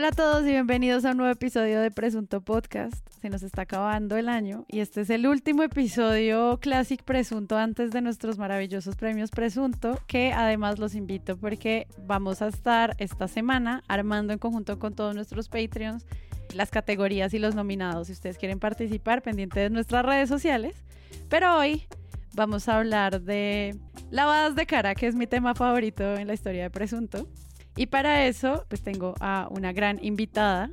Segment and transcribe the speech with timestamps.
[0.00, 3.06] Hola a todos y bienvenidos a un nuevo episodio de Presunto Podcast.
[3.20, 7.90] Se nos está acabando el año y este es el último episodio Classic Presunto antes
[7.90, 13.82] de nuestros maravillosos premios Presunto, que además los invito porque vamos a estar esta semana
[13.88, 16.06] armando en conjunto con todos nuestros Patreons
[16.54, 18.06] las categorías y los nominados.
[18.06, 20.82] Si ustedes quieren participar, pendiente de nuestras redes sociales.
[21.28, 21.86] Pero hoy
[22.32, 23.76] vamos a hablar de
[24.10, 27.28] lavadas de cara, que es mi tema favorito en la historia de Presunto.
[27.76, 30.70] Y para eso, pues tengo a una gran invitada,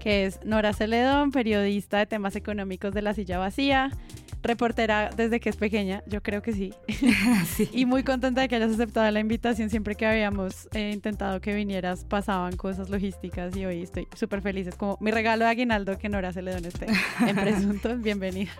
[0.00, 3.90] que es Nora Celedón, periodista de temas económicos de La Silla Vacía,
[4.42, 6.72] reportera desde que es pequeña, yo creo que sí.
[7.72, 9.70] Y muy contenta de que hayas aceptado la invitación.
[9.70, 14.66] Siempre que habíamos eh, intentado que vinieras, pasaban cosas logísticas y hoy estoy súper feliz.
[14.66, 16.86] Es como mi regalo de aguinaldo que Nora Celedón esté
[17.26, 17.96] en Presunto.
[17.96, 18.52] Bienvenida.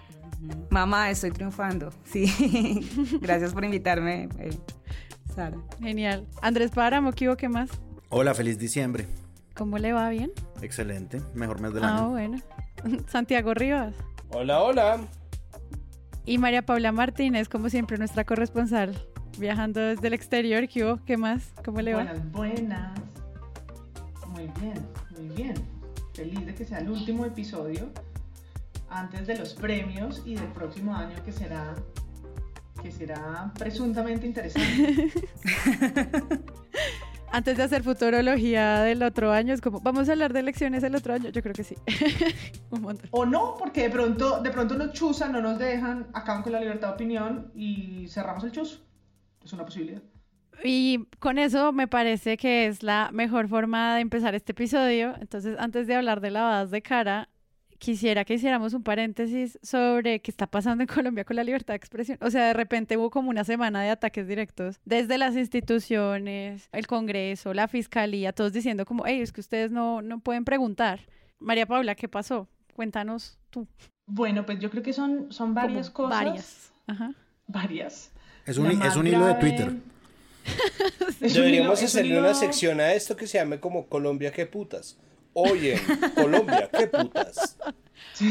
[0.71, 1.93] Mamá, estoy triunfando.
[2.05, 2.27] Sí,
[3.21, 4.51] gracias por invitarme, eh,
[5.37, 5.59] Sara.
[5.81, 6.27] Genial.
[6.41, 7.69] Andrés Páramo, ¿qué más?
[8.09, 9.07] Hola, feliz diciembre.
[9.55, 10.09] ¿Cómo le va?
[10.09, 10.33] ¿Bien?
[10.63, 11.99] Excelente, mejor mes del ah, año.
[11.99, 12.39] Ah, bueno.
[13.07, 13.95] Santiago Rivas.
[14.31, 14.99] Hola, hola.
[16.25, 18.97] Y María Paula Martínez, como siempre, nuestra corresponsal,
[19.39, 20.67] viajando desde el exterior.
[20.69, 21.53] ¿Qué, ¿Qué más?
[21.63, 22.05] ¿Cómo le va?
[22.05, 23.01] Buenas, buenas.
[24.29, 24.87] Muy bien,
[25.19, 25.55] muy bien.
[26.15, 27.91] Feliz de que sea el último episodio
[28.89, 31.75] antes de los premios y del próximo año que será
[32.87, 35.13] que será presuntamente interesante.
[37.33, 40.95] Antes de hacer futurología del otro año, es como, ¿vamos a hablar de elecciones el
[40.95, 41.31] otro año?
[41.31, 41.75] Yo creo que sí.
[42.71, 43.09] Un montón.
[43.11, 46.61] O no, porque de pronto, de pronto nos chusan, no nos dejan, acaban con la
[46.61, 48.81] libertad de opinión y cerramos el chus.
[49.45, 50.03] Es una posibilidad.
[50.63, 55.15] Y con eso me parece que es la mejor forma de empezar este episodio.
[55.21, 57.29] Entonces, antes de hablar de lavadas de cara,
[57.79, 61.79] quisiera que hiciéramos un paréntesis sobre qué está pasando en Colombia con la libertad de
[61.79, 62.19] expresión.
[62.21, 66.87] O sea, de repente hubo como una semana de ataques directos desde las instituciones, el
[66.87, 71.01] Congreso, la Fiscalía, todos diciendo como, hey, es que ustedes no, no pueden preguntar.
[71.39, 72.49] María Paula, ¿qué pasó?
[72.75, 73.67] Cuéntanos tú.
[74.07, 76.25] Bueno, pues yo creo que son, son varias cosas.
[76.25, 76.73] Varias.
[76.87, 77.13] Ajá.
[77.47, 78.13] Varias.
[78.45, 79.73] Es un, es un hilo de Twitter.
[81.21, 84.97] Deberíamos hacerle una sección a esto que se llame como Colombia, qué putas.
[85.39, 87.59] Oye, en Colombia, qué putas.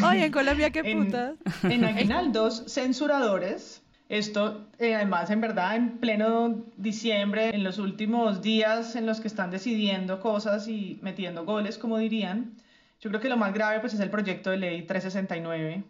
[0.09, 1.35] Oye, en Colombia, qué putas.
[1.61, 3.83] En, Aguinaldos, censuradores.
[4.09, 9.27] Esto, eh, además, en verdad, en pleno diciembre, en los últimos días en los que
[9.27, 12.55] están decidiendo cosas y metiendo goles, como dirían,
[12.99, 15.83] yo creo que lo más grave pues, es el proyecto de ley 369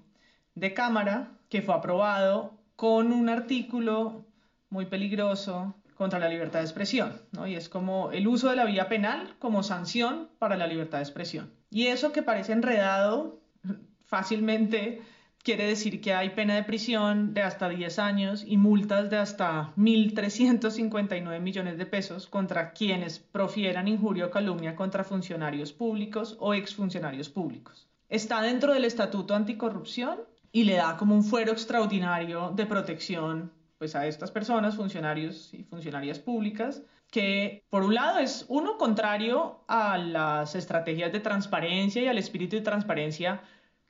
[0.55, 4.25] de Cámara, que fue aprobado con un artículo
[4.69, 7.47] muy peligroso contra la libertad de expresión, ¿no?
[7.47, 11.03] Y es como el uso de la vía penal como sanción para la libertad de
[11.03, 11.51] expresión.
[11.69, 13.39] Y eso que parece enredado
[14.05, 15.01] fácilmente
[15.45, 19.73] quiere decir que hay pena de prisión de hasta 10 años y multas de hasta
[19.77, 27.29] 1.359 millones de pesos contra quienes profieran injuria o calumnia contra funcionarios públicos o exfuncionarios
[27.29, 27.87] públicos.
[28.09, 30.17] Está dentro del Estatuto Anticorrupción
[30.51, 35.63] y le da como un fuero extraordinario de protección pues a estas personas, funcionarios y
[35.63, 42.07] funcionarias públicas, que por un lado es uno contrario a las estrategias de transparencia y
[42.07, 43.41] al espíritu de transparencia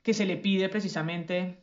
[0.02, 1.60] que se le pide precisamente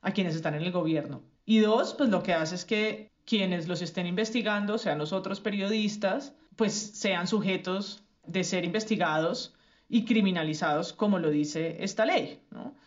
[0.00, 1.22] a quienes están en el gobierno.
[1.44, 5.40] Y dos, pues lo que hace es que quienes los estén investigando, sean los otros
[5.40, 9.55] periodistas, pues sean sujetos de ser investigados
[9.88, 12.40] y criminalizados como lo dice esta ley.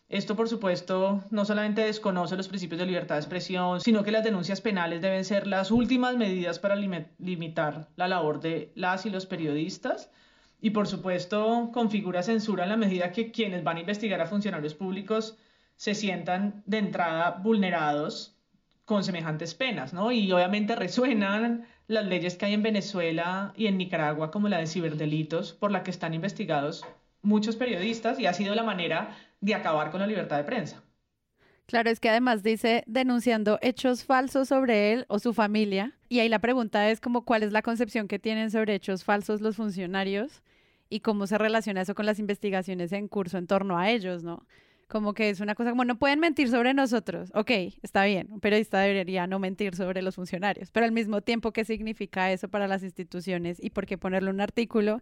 [0.09, 4.23] Esto, por supuesto, no solamente desconoce los principios de libertad de expresión, sino que las
[4.23, 9.27] denuncias penales deben ser las últimas medidas para limitar la labor de las y los
[9.27, 10.09] periodistas.
[10.61, 14.73] Y, por supuesto, configura censura en la medida que quienes van a investigar a funcionarios
[14.73, 15.37] públicos
[15.75, 18.35] se sientan de entrada vulnerados
[18.83, 20.11] con semejantes penas, ¿no?
[20.11, 24.67] Y obviamente resuenan las leyes que hay en Venezuela y en Nicaragua, como la de
[24.67, 26.85] ciberdelitos, por la que están investigados
[27.23, 30.83] muchos periodistas y ha sido la manera de acabar con la libertad de prensa.
[31.65, 35.97] Claro, es que además dice denunciando hechos falsos sobre él o su familia.
[36.09, 39.41] Y ahí la pregunta es como cuál es la concepción que tienen sobre hechos falsos
[39.41, 40.43] los funcionarios
[40.89, 44.45] y cómo se relaciona eso con las investigaciones en curso en torno a ellos, ¿no?
[44.89, 47.31] Como que es una cosa como no pueden mentir sobre nosotros.
[47.35, 47.51] Ok,
[47.83, 51.63] está bien, un periodista debería no mentir sobre los funcionarios, pero al mismo tiempo, ¿qué
[51.63, 55.01] significa eso para las instituciones y por qué ponerle un artículo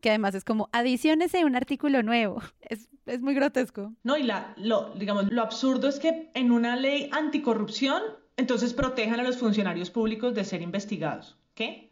[0.00, 2.42] que además es como adiciones en un artículo nuevo.
[2.68, 3.94] Es, es, muy grotesco.
[4.02, 8.02] No, y la, lo, digamos, lo absurdo es que en una ley anticorrupción,
[8.36, 11.38] entonces protejan a los funcionarios públicos de ser investigados.
[11.54, 11.90] ¿Qué?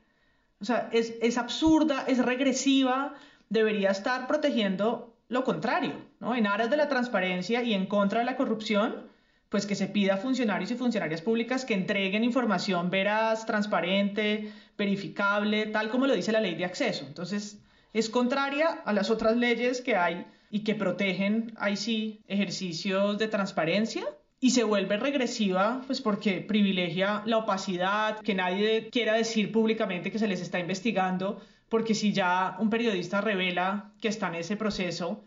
[0.61, 3.15] O sea, es, es absurda, es regresiva,
[3.49, 6.35] debería estar protegiendo lo contrario, ¿no?
[6.35, 9.11] En aras de la transparencia y en contra de la corrupción,
[9.49, 15.67] pues que se pida a funcionarios y funcionarias públicas que entreguen información veraz, transparente, verificable,
[15.67, 17.05] tal como lo dice la ley de acceso.
[17.07, 17.63] Entonces,
[17.93, 23.29] es contraria a las otras leyes que hay y que protegen, ahí sí, ejercicios de
[23.29, 24.05] transparencia
[24.39, 30.19] y se vuelve regresiva, pues porque privilegia la opacidad, que nadie quiera decir públicamente que
[30.19, 35.25] se les está investigando, porque si ya un periodista revela que está en ese proceso,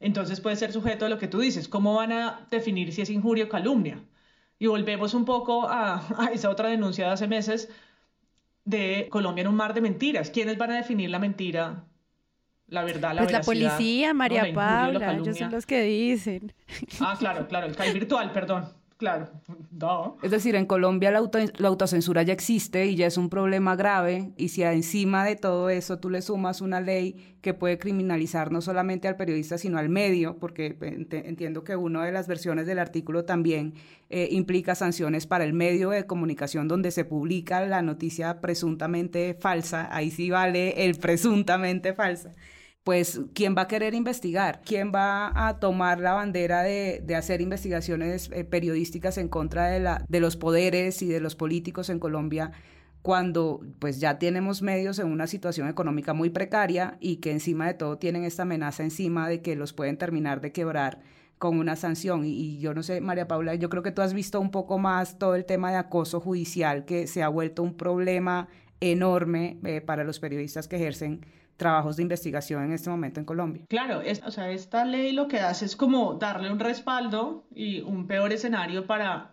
[0.00, 1.68] entonces puede ser sujeto a lo que tú dices.
[1.68, 4.02] ¿Cómo van a definir si es injuria o calumnia?
[4.58, 7.68] Y volvemos un poco a, a esa otra denuncia de hace meses
[8.64, 10.30] de Colombia en un mar de mentiras.
[10.30, 11.84] ¿Quiénes van a definir la mentira
[12.72, 16.54] la verdad, la Pues la policía, María Paula, ellos son los que dicen.
[17.00, 18.66] Ah, claro, claro, el CAI virtual, perdón.
[19.02, 19.30] Claro,
[19.72, 20.16] no.
[20.22, 21.28] Es decir, en Colombia la,
[21.58, 25.70] la, autocensura ya existe y ya es un problema grave y si encima de todo
[25.70, 29.88] eso tú le sumas una ley que puede criminalizar no solamente al periodista sino al
[29.88, 33.74] medio, porque entiendo que una de las versiones del artículo también
[34.08, 39.88] eh, implica sanciones para el medio de comunicación donde se publica la noticia presuntamente falsa,
[39.90, 42.36] ahí sí vale el presuntamente falsa
[42.84, 44.62] pues ¿quién va a querer investigar?
[44.64, 50.04] ¿Quién va a tomar la bandera de, hacer investigaciones eh, periodísticas en contra de, la,
[50.08, 52.52] de los poderes y de los políticos en Colombia?
[53.02, 57.74] cuando pues ya tenemos medios en una situación económica muy precaria y que encima de
[57.74, 61.00] todo tienen esta amenaza encima de que los pueden terminar de quebrar
[61.38, 62.24] con una sanción.
[62.24, 65.18] Y, yo no sé, María Paula, yo creo que tú has visto un poco más
[65.18, 68.48] todo el tema de acoso judicial que se ha vuelto un problema
[68.80, 71.26] enorme eh, para los periodistas que ejercen
[71.56, 73.64] trabajos de investigación en este momento en Colombia.
[73.68, 77.80] Claro, es, o sea, esta ley lo que hace es como darle un respaldo y
[77.80, 79.32] un peor escenario para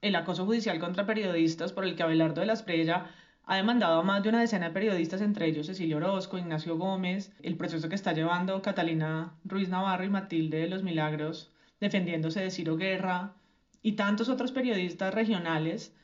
[0.00, 3.10] el acoso judicial contra periodistas por el que Abelardo de la Esprella
[3.44, 7.32] ha demandado a más de una decena de periodistas, entre ellos Cecilio Orozco, Ignacio Gómez,
[7.42, 12.50] el proceso que está llevando Catalina Ruiz Navarro y Matilde de los Milagros, defendiéndose de
[12.50, 13.34] Ciro Guerra
[13.82, 15.94] y tantos otros periodistas regionales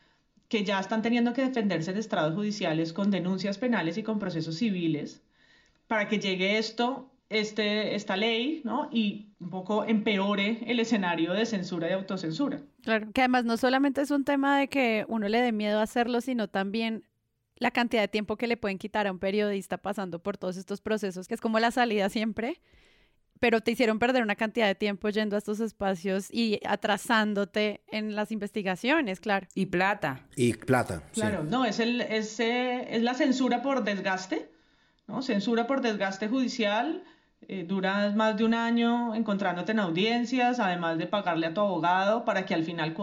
[0.48, 4.56] que ya están teniendo que defenderse en estrados judiciales con denuncias penales y con procesos
[4.56, 5.22] civiles
[5.92, 8.88] para que llegue esto, este, esta ley, ¿no?
[8.90, 12.62] Y un poco empeore el escenario de censura y autocensura.
[12.82, 15.82] Claro, que además no solamente es un tema de que uno le dé miedo a
[15.82, 17.04] hacerlo, sino también
[17.56, 20.80] la cantidad de tiempo que le pueden quitar a un periodista pasando por todos estos
[20.80, 22.62] procesos, que es como la salida siempre,
[23.38, 28.16] pero te hicieron perder una cantidad de tiempo yendo a estos espacios y atrasándote en
[28.16, 29.46] las investigaciones, claro.
[29.54, 30.26] Y plata.
[30.36, 31.02] Y plata.
[31.12, 34.52] Claro, no, es, el, es, eh, es la censura por desgaste
[35.22, 37.04] Censura por desgaste judicial,
[37.48, 42.24] eh, duras más de un año encontrándote en audiencias, además de pagarle a tu abogado
[42.24, 42.94] para que al final,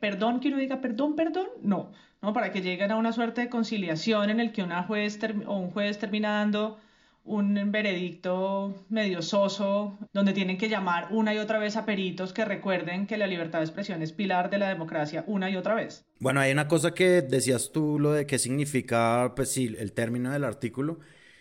[0.00, 1.90] perdón, que uno diga perdón, perdón, no,
[2.22, 5.56] no, para que lleguen a una suerte de conciliación en el que una juez o
[5.56, 6.78] un juez termina dando
[7.24, 12.44] un veredicto medio soso, donde tienen que llamar una y otra vez a peritos que
[12.44, 16.04] recuerden que la libertad de expresión es pilar de la democracia una y otra vez.
[16.20, 20.30] Bueno, hay una cosa que decías tú, lo de qué significa, pues sí, el término
[20.32, 21.00] del artículo.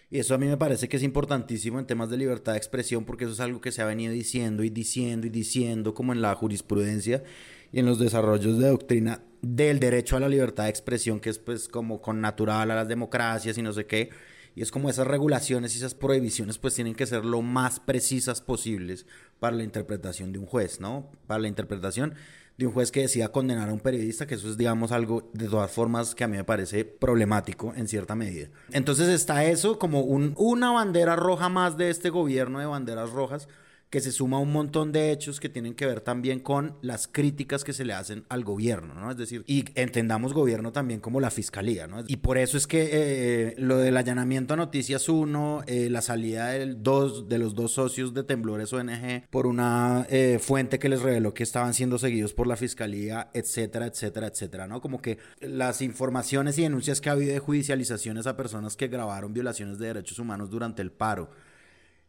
[0.10, 3.04] Y eso a mí me parece que es importantísimo en temas de libertad de expresión
[3.04, 6.22] porque eso es algo que se ha venido diciendo y diciendo y diciendo como en
[6.22, 7.24] la jurisprudencia
[7.72, 11.40] y en los desarrollos de doctrina del derecho a la libertad de expresión que es
[11.40, 14.12] pues como con natural a las democracias y no sé qué.
[14.56, 18.42] Y es como esas regulaciones y esas prohibiciones pues tienen que ser lo más precisas
[18.42, 19.06] posibles
[19.40, 21.10] para la interpretación de un juez, ¿no?
[21.28, 22.14] Para la interpretación
[22.58, 25.48] de un juez que decida condenar a un periodista, que eso es, digamos, algo de
[25.48, 28.50] todas formas que a mí me parece problemático en cierta medida.
[28.72, 33.48] Entonces está eso como un, una bandera roja más de este gobierno de banderas rojas
[33.94, 37.08] que se suma a un montón de hechos que tienen que ver también con las
[37.08, 39.12] críticas que se le hacen al gobierno, ¿no?
[39.12, 42.04] Es decir, y entendamos gobierno también como la fiscalía, ¿no?
[42.08, 46.48] Y por eso es que eh, lo del allanamiento a Noticias 1, eh, la salida
[46.48, 51.04] del dos, de los dos socios de Temblores ONG por una eh, fuente que les
[51.04, 54.82] reveló que estaban siendo seguidos por la fiscalía, etcétera, etcétera, etcétera, ¿no?
[54.82, 59.36] Como que las informaciones y denuncias que ha habido de judicializaciones a personas que grabaron
[59.36, 61.30] violaciones de derechos humanos durante el paro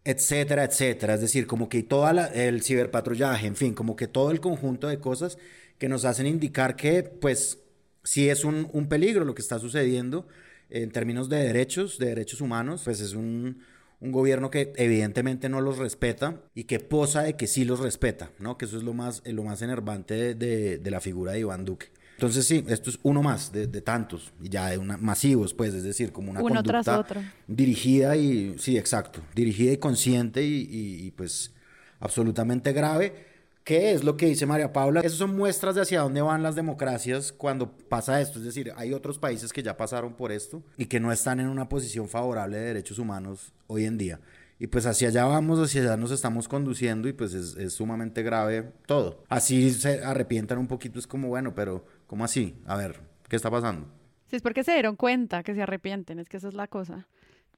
[0.05, 1.15] etcétera, etcétera.
[1.15, 4.99] Es decir, como que todo el ciberpatrullaje, en fin, como que todo el conjunto de
[4.99, 5.39] cosas
[5.79, 7.59] que nos hacen indicar que, pues,
[8.03, 10.27] sí es un, un peligro lo que está sucediendo
[10.71, 13.63] en términos de derechos, de derechos humanos, pues es un,
[14.01, 18.31] un gobierno que evidentemente no los respeta y que posa de que sí los respeta,
[18.39, 18.59] ¿no?
[18.59, 21.89] Que eso es lo más, lo más enervante de, de la figura de Iván Duque.
[22.15, 25.83] Entonces sí, esto es uno más de, tantos, y ya de una, masivos, pues, es
[25.83, 27.21] decir, como una uno conducta tras otro.
[27.49, 31.53] dirigida y, sí, exacto, dirigida y consciente y, y, pues
[32.01, 33.35] absolutamente grave.
[33.65, 35.01] ¿Qué es lo que dice María Paula?
[35.01, 38.39] Esas son muestras de hacia dónde van las democracias cuando pasa esto.
[38.39, 41.49] Es decir, hay otros países que ya pasaron por esto y que no están en
[41.49, 44.21] una posición favorable de derechos humanos hoy en día.
[44.59, 48.23] Y pues hacia allá vamos, hacia allá nos estamos conduciendo y pues es, es sumamente
[48.23, 49.25] grave todo.
[49.29, 52.55] Así se arrepientan un poquito, es como, bueno, pero ¿cómo así?
[52.65, 53.89] A ver, ¿qué está pasando?
[54.29, 57.09] Sí, es porque se dieron cuenta que se arrepienten, es que esa es la cosa.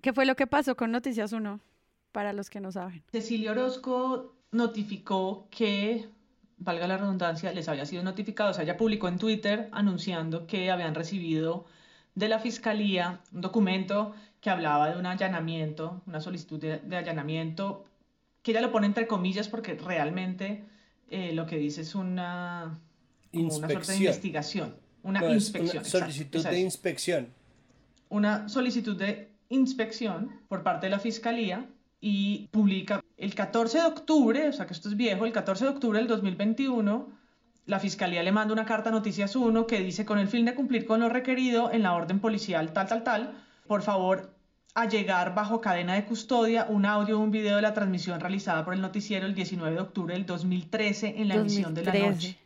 [0.00, 1.60] ¿Qué fue lo que pasó con Noticias 1?
[2.10, 3.04] Para los que no saben.
[3.12, 6.08] Cecilia Orozco notificó que,
[6.56, 10.70] valga la redundancia, les había sido notificado, o sea, ella publicó en Twitter anunciando que
[10.70, 11.66] habían recibido
[12.14, 17.84] de la Fiscalía un documento que hablaba de un allanamiento, una solicitud de, allanamiento,
[18.42, 20.64] que ella lo pone entre comillas porque realmente
[21.10, 22.80] eh, lo que dice es una,
[23.36, 25.82] una suerte de investigación, una inspección.
[25.82, 27.28] Una solicitud de inspección.
[28.08, 31.66] Una solicitud de inspección por parte de la Fiscalía
[32.00, 35.70] y publica el 14 de octubre, o sea que esto es viejo, el 14 de
[35.70, 37.08] octubre del 2021,
[37.66, 40.54] la Fiscalía le manda una carta a Noticias 1 que dice con el fin de
[40.54, 44.36] cumplir con lo requerido en la orden policial tal, tal, tal, por favor
[44.74, 48.64] a llegar bajo cadena de custodia un audio o un video de la transmisión realizada
[48.64, 52.38] por el noticiero el 19 de octubre del 2013 en la emisión de la noche.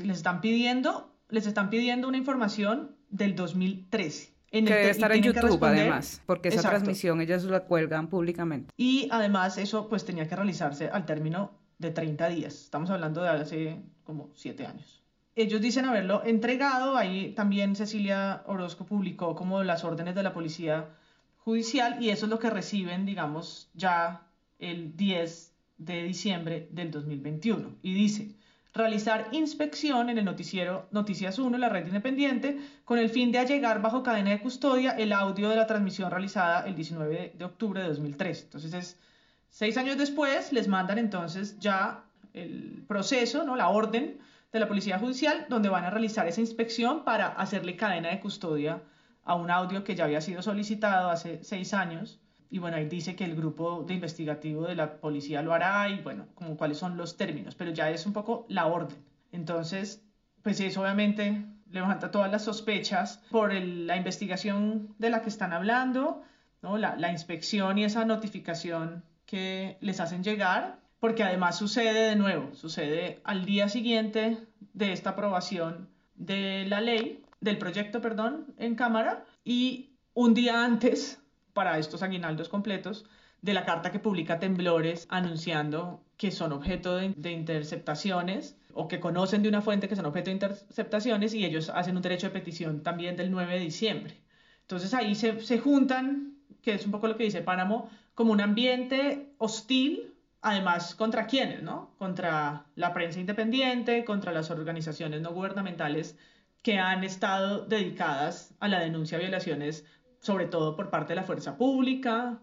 [0.00, 5.62] Les están pidiendo, les están pidiendo una información del 2013 que debe estar en YouTube
[5.62, 8.72] además, porque esa transmisión ellos la cuelgan públicamente.
[8.76, 12.54] Y además eso pues tenía que realizarse al término de 30 días.
[12.54, 15.02] Estamos hablando de hace como 7 años.
[15.34, 20.88] Ellos dicen haberlo entregado, ahí también Cecilia Orozco publicó como las órdenes de la policía
[21.36, 24.22] judicial y eso es lo que reciben, digamos, ya
[24.58, 27.76] el 10 de diciembre del 2021.
[27.82, 28.34] Y dice,
[28.76, 33.80] realizar inspección en el noticiero Noticias 1, la red independiente, con el fin de allegar
[33.82, 37.88] bajo cadena de custodia el audio de la transmisión realizada el 19 de octubre de
[37.88, 38.42] 2003.
[38.44, 39.00] Entonces es
[39.48, 42.04] seis años después, les mandan entonces ya
[42.34, 43.56] el proceso, ¿no?
[43.56, 44.18] la orden
[44.52, 48.82] de la Policía Judicial, donde van a realizar esa inspección para hacerle cadena de custodia
[49.24, 53.16] a un audio que ya había sido solicitado hace seis años y bueno, ahí dice
[53.16, 56.96] que el grupo de investigativo de la policía lo hará y bueno, como cuáles son
[56.96, 58.98] los términos, pero ya es un poco la orden.
[59.32, 60.02] Entonces,
[60.42, 66.22] pues eso obviamente levanta todas las sospechas por la investigación de la que están hablando,
[66.62, 66.78] ¿no?
[66.78, 72.54] la, la inspección y esa notificación que les hacen llegar, porque además sucede de nuevo,
[72.54, 74.38] sucede al día siguiente
[74.72, 81.20] de esta aprobación de la ley, del proyecto, perdón, en Cámara, y un día antes
[81.56, 83.06] para estos aguinaldos completos
[83.40, 89.42] de la carta que publica Temblores anunciando que son objeto de, interceptaciones o que conocen
[89.42, 92.82] de una fuente que son objeto de interceptaciones y ellos hacen un derecho de petición
[92.82, 94.20] también del 9 de diciembre.
[94.60, 98.42] Entonces ahí se, se juntan, que es un poco lo que dice Páramo, como un
[98.42, 101.94] ambiente hostil, además contra quiénes, ¿no?
[101.96, 106.18] Contra la prensa independiente, contra las organizaciones no gubernamentales
[106.60, 109.86] que han estado dedicadas a la denuncia de violaciones
[110.26, 112.40] sobre todo por parte de la fuerza pública,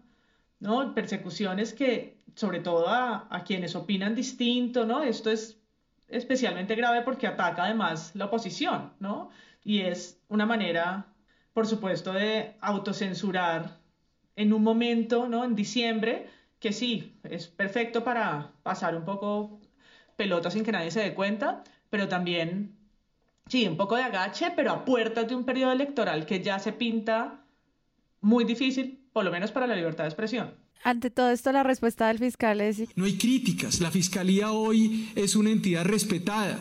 [0.58, 0.94] ¿no?
[0.94, 5.02] Persecuciones que, sobre todo a, quienes opinan distinto, ¿no?
[5.02, 5.58] Esto es
[6.08, 9.28] especialmente grave porque ataca además la oposición, ¿no?
[9.62, 11.08] Y es una manera,
[11.52, 13.76] por supuesto, de autocensurar
[14.34, 15.44] en un momento, ¿no?
[15.44, 16.26] En diciembre,
[16.60, 19.60] que sí, es perfecto para pasar un poco
[20.16, 22.78] pelota sin que nadie se dé cuenta, pero también,
[23.46, 26.72] sí, un poco de agache, pero a puertas de un periodo electoral que ya se
[26.72, 27.43] pinta
[28.24, 30.54] muy difícil, por lo menos para la libertad de expresión.
[30.82, 32.82] Ante todo esto, la respuesta del fiscal es...
[32.96, 33.80] No hay críticas.
[33.80, 36.58] La fiscalía hoy es una entidad respetada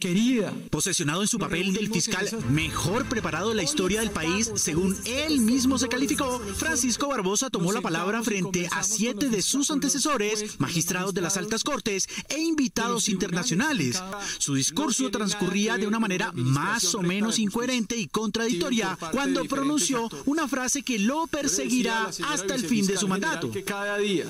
[0.00, 0.52] querida.
[0.70, 5.40] Posesionado en su papel del fiscal mejor preparado de la historia del país, según él
[5.40, 11.14] mismo se calificó, Francisco Barbosa tomó la palabra frente a siete de sus antecesores, magistrados
[11.14, 14.02] de las altas cortes e invitados internacionales.
[14.38, 20.48] Su discurso transcurría de una manera más o menos incoherente y contradictoria cuando pronunció una
[20.48, 23.50] frase que lo perseguirá hasta el fin de su mandato.
[23.66, 24.24] Cada día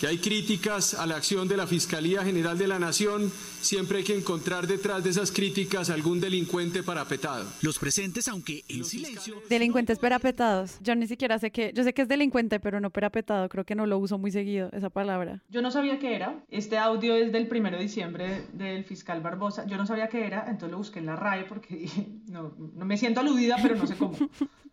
[0.00, 4.04] que hay críticas a la acción de la Fiscalía General de la Nación, siempre hay
[4.04, 7.46] que encontrar detrás de esas críticas algún delincuente parapetado.
[7.62, 9.42] Los presentes, aunque en silencio.
[9.48, 10.78] Delincuentes parapetados.
[10.82, 13.48] Yo ni siquiera sé que, yo sé que es delincuente, pero no parapetado.
[13.48, 15.42] Creo que no lo uso muy seguido, esa palabra.
[15.48, 16.44] Yo no sabía qué era.
[16.50, 19.66] Este audio es del 1 de diciembre del fiscal Barbosa.
[19.66, 21.88] Yo no sabía qué era, entonces lo busqué en la RAE porque
[22.28, 24.16] no, no me siento aludida, pero no sé cómo.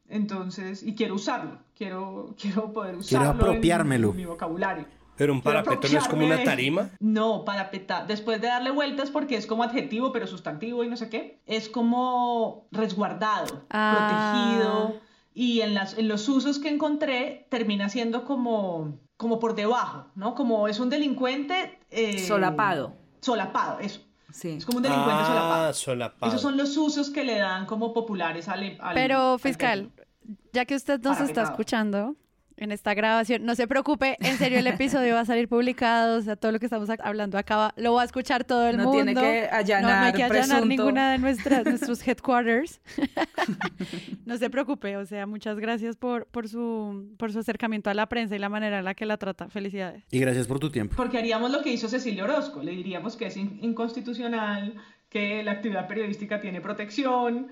[0.10, 1.58] Entonces, y quiero usarlo.
[1.76, 3.32] Quiero, quiero poder usarlo.
[3.32, 4.12] Quiero apropiármelo.
[4.12, 4.86] en mi vocabulario.
[5.16, 6.90] Pero un parapeto no es como una tarima.
[7.00, 8.04] No, parapeta.
[8.06, 11.70] Después de darle vueltas, porque es como adjetivo, pero sustantivo y no sé qué, es
[11.70, 14.54] como resguardado, Ah.
[14.58, 15.02] protegido.
[15.36, 20.36] Y en, las, en los usos que encontré, termina siendo como, como por debajo, ¿no?
[20.36, 21.80] Como es un delincuente.
[21.92, 22.94] eh, Solapado.
[23.22, 24.02] Solapado, eso.
[24.32, 24.50] Sí.
[24.50, 25.74] Es como un delincuente Ah, solapado.
[25.74, 26.28] solapado.
[26.32, 28.78] Esos son los usos que le dan como populares al.
[28.80, 30.38] al- Pero, al fiscal, término.
[30.54, 32.16] ya que usted nos está escuchando
[32.58, 33.46] en esta grabación.
[33.46, 36.60] No se preocupe, en serio el episodio va a salir publicado, o sea, todo lo
[36.60, 39.04] que estamos hablando acá lo va a escuchar todo el no mundo.
[39.04, 40.66] Tiene que allanar, no, no hay que allanar presunto.
[40.68, 42.82] ninguna de nuestras, nuestros headquarters.
[44.26, 48.08] no se preocupe, o sea, muchas gracias por, por, su, por su acercamiento a la
[48.08, 49.50] prensa y la manera en la que la trata.
[49.50, 50.04] Felicidades.
[50.12, 50.96] Y gracias por tu tiempo.
[50.96, 54.76] Porque haríamos lo que hizo Cecilia Orozco, le diríamos que es in- inconstitucional,
[55.10, 57.48] que la actividad periodística tiene protección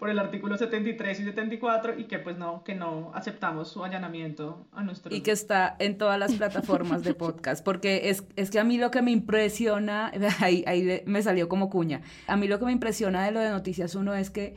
[0.00, 4.66] por el artículo 73 y 74 y que pues no, que no aceptamos su allanamiento
[4.72, 5.14] a nuestro...
[5.14, 8.78] Y que está en todas las plataformas de podcast, porque es, es que a mí
[8.78, 12.72] lo que me impresiona, ahí, ahí me salió como cuña, a mí lo que me
[12.72, 14.56] impresiona de lo de Noticias Uno es que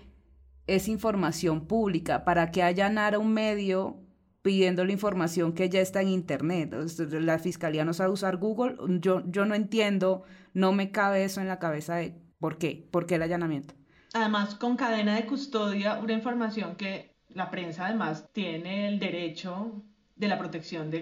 [0.65, 3.97] es información pública, para que allanar a un medio
[4.43, 6.73] pidiendo la información que ya está en internet.
[7.11, 10.23] La fiscalía no sabe usar Google, yo, yo no entiendo,
[10.53, 13.73] no me cabe eso en la cabeza de por qué, por qué el allanamiento.
[14.13, 19.81] Además, con cadena de custodia, una información que la prensa además tiene el derecho
[20.15, 20.99] de la protección de,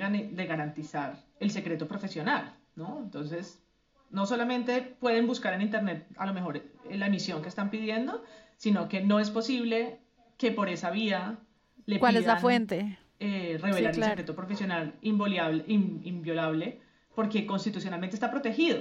[0.47, 2.99] garantizar el secreto profesional, ¿no?
[3.03, 3.61] Entonces,
[4.09, 8.23] no solamente pueden buscar en Internet a lo mejor la emisión que están pidiendo,
[8.55, 9.99] sino que no es posible
[10.37, 11.37] que por esa vía
[11.85, 12.97] le ¿Cuál es la fuente?
[13.19, 14.13] eh, revelar Sí, claro.
[14.13, 16.79] el secreto profesional inviolable, in- inviolable,
[17.13, 18.79] porque constitucionalmente está protegido,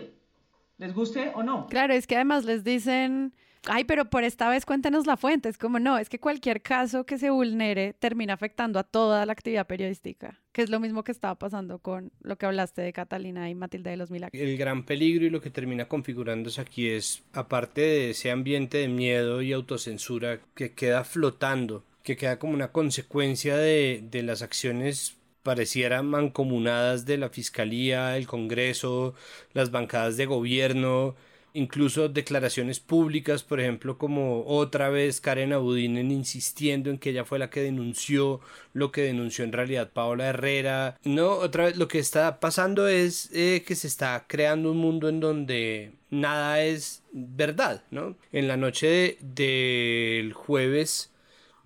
[0.78, 1.66] les guste o no.
[1.66, 3.34] Claro, es que además les dicen,
[3.66, 5.48] ay, pero por esta vez cuéntenos la fuente.
[5.48, 9.32] Es como, no, es que cualquier caso que se vulnere termina afectando a toda la
[9.32, 13.50] actividad periodística, que es lo mismo que estaba pasando con lo que hablaste de Catalina
[13.50, 14.40] y Matilde de los Milagros.
[14.40, 18.88] El gran peligro y lo que termina configurándose aquí es, aparte de ese ambiente de
[18.88, 25.16] miedo y autocensura que queda flotando, que queda como una consecuencia de, de las acciones
[25.42, 29.14] pareciera mancomunadas de la Fiscalía, el Congreso,
[29.54, 31.16] las bancadas de gobierno,
[31.54, 37.38] incluso declaraciones públicas, por ejemplo, como otra vez Karen Abudinen insistiendo en que ella fue
[37.38, 38.40] la que denunció
[38.72, 40.98] lo que denunció en realidad Paola Herrera.
[41.04, 45.08] No, otra vez lo que está pasando es eh, que se está creando un mundo
[45.08, 48.16] en donde nada es verdad, ¿no?
[48.32, 51.09] En la noche de- del jueves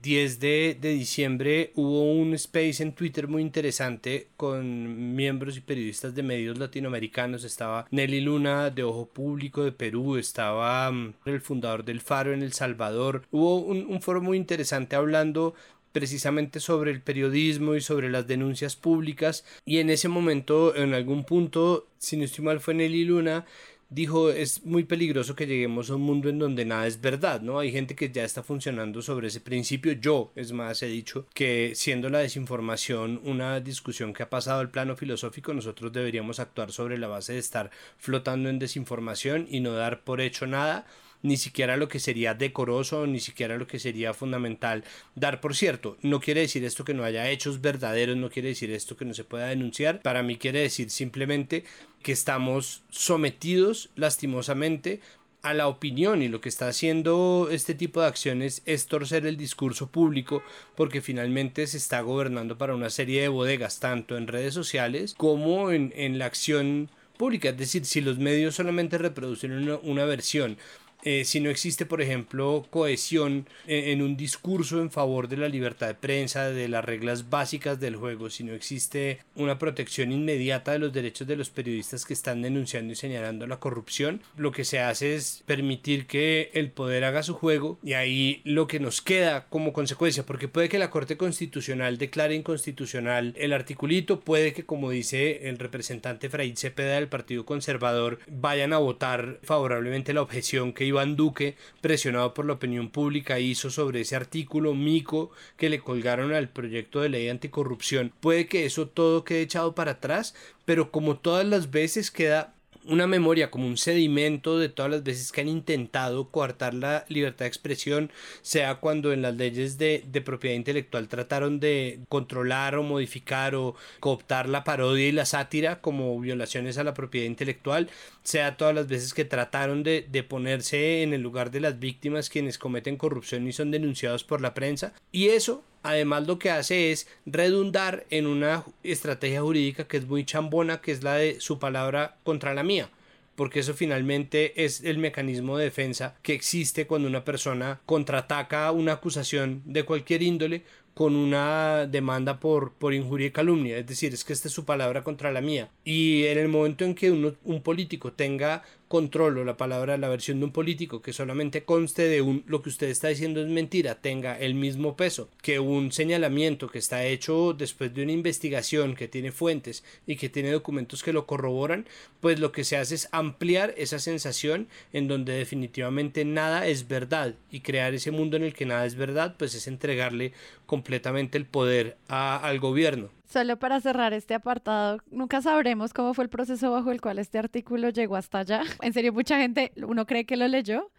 [0.05, 6.15] 10 de, de diciembre hubo un space en Twitter muy interesante con miembros y periodistas
[6.15, 7.43] de medios latinoamericanos.
[7.43, 12.43] Estaba Nelly Luna de Ojo Público de Perú, estaba mm, el fundador del Faro en
[12.43, 13.23] El Salvador.
[13.31, 15.55] Hubo un, un foro muy interesante hablando
[15.93, 21.25] precisamente sobre el periodismo y sobre las denuncias públicas y en ese momento en algún
[21.25, 23.47] punto si no estoy mal fue Nelly Luna
[23.95, 27.59] dijo es muy peligroso que lleguemos a un mundo en donde nada es verdad, ¿no?
[27.59, 29.93] Hay gente que ya está funcionando sobre ese principio.
[29.93, 34.71] Yo, es más, he dicho que siendo la desinformación una discusión que ha pasado al
[34.71, 39.73] plano filosófico, nosotros deberíamos actuar sobre la base de estar flotando en desinformación y no
[39.73, 40.87] dar por hecho nada
[41.25, 44.85] ni siquiera lo que sería decoroso, ni siquiera lo que sería fundamental
[45.15, 45.97] dar por cierto.
[46.03, 49.15] No quiere decir esto que no haya hechos verdaderos, no quiere decir esto que no
[49.15, 50.03] se pueda denunciar.
[50.03, 51.65] Para mí quiere decir simplemente
[52.03, 55.01] que estamos sometidos lastimosamente
[55.41, 59.39] a la opinión y lo que está haciendo este tipo de acciones es torcer el
[59.39, 60.43] discurso público
[60.75, 65.71] porque finalmente se está gobernando para una serie de bodegas tanto en redes sociales como
[65.71, 67.51] en, en la acción pública.
[67.51, 70.59] Es decir, si los medios solamente reproducen una, una versión
[71.05, 75.49] eh, si no existe, por ejemplo, cohesión en, en, un discurso en favor de la
[75.49, 80.73] libertad de prensa, de las reglas básicas del juego, si no existe una protección inmediata
[80.73, 84.65] de los derechos de los periodistas que están denunciando y señalando la corrupción, lo que
[84.65, 89.01] se hace es permitir que el poder haga su juego y ahí lo que nos
[89.01, 94.65] queda como consecuencia, porque puede que la Corte Constitucional declare inconstitucional el articulito, puede que,
[94.65, 100.73] como dice el representante Fray Cepeda del Partido Conservador, vayan a votar favorablemente la objeción
[100.73, 105.69] que iba Iván Duque, presionado por la opinión pública, hizo sobre ese artículo mico que
[105.69, 108.13] le colgaron al proyecto de ley anticorrupción.
[108.21, 112.54] Puede que eso todo quede echado para atrás, pero como todas las veces queda
[112.87, 117.45] una memoria como un sedimento de todas las veces que han intentado coartar la libertad
[117.45, 118.11] de expresión,
[118.43, 123.75] sea cuando en las leyes de, de, propiedad intelectual trataron de controlar o modificar o
[124.01, 127.89] cooptar la parodia y la sátira como violaciones a la propiedad intelectual,
[128.23, 132.31] sea todas las veces que trataron de, de ponerse en el lugar de las víctimas
[132.31, 134.93] quienes cometen corrupción y son denunciados por la prensa.
[135.13, 140.25] Y eso además lo que hace es redundar en una estrategia jurídica que es muy
[140.25, 142.91] chambona, que es la de su palabra contra la mía
[143.37, 148.93] porque eso finalmente es el mecanismo de defensa que existe cuando una persona contraataca una
[148.93, 150.63] acusación de cualquier índole
[150.95, 154.65] con una demanda por, por injuria y calumnia, es decir, es que esta es su
[154.65, 155.69] palabra contra la mía.
[155.85, 160.39] Y en el momento en que un político tenga control o la palabra, la versión
[160.39, 163.97] de un político que solamente conste de un lo que usted está diciendo es mentira,
[163.97, 169.09] tenga el mismo peso que un señalamiento que está hecho después de una investigación que
[169.09, 171.87] tiene fuentes y que tiene documentos que lo corroboran,
[172.21, 177.35] pues lo que se hace es ampliar esa sensación en donde definitivamente nada es verdad
[177.51, 180.33] y crear ese mundo en el que nada es verdad, pues es entregarle
[180.67, 183.11] completamente el poder al gobierno.
[183.35, 187.37] Solo para cerrar este apartado, nunca sabremos cómo fue el proceso bajo el cual este
[187.37, 188.63] artículo llegó hasta allá.
[188.81, 190.93] En serio, mucha gente, uno cree que lo leyó,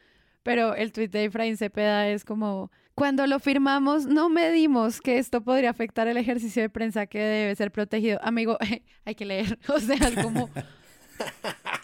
[0.44, 5.40] pero el tuit de Efraín Cepeda es como, cuando lo firmamos no medimos que esto
[5.40, 8.20] podría afectar el ejercicio de prensa que debe ser protegido.
[8.22, 8.58] Amigo,
[9.06, 10.50] hay que leer, o sea, es como...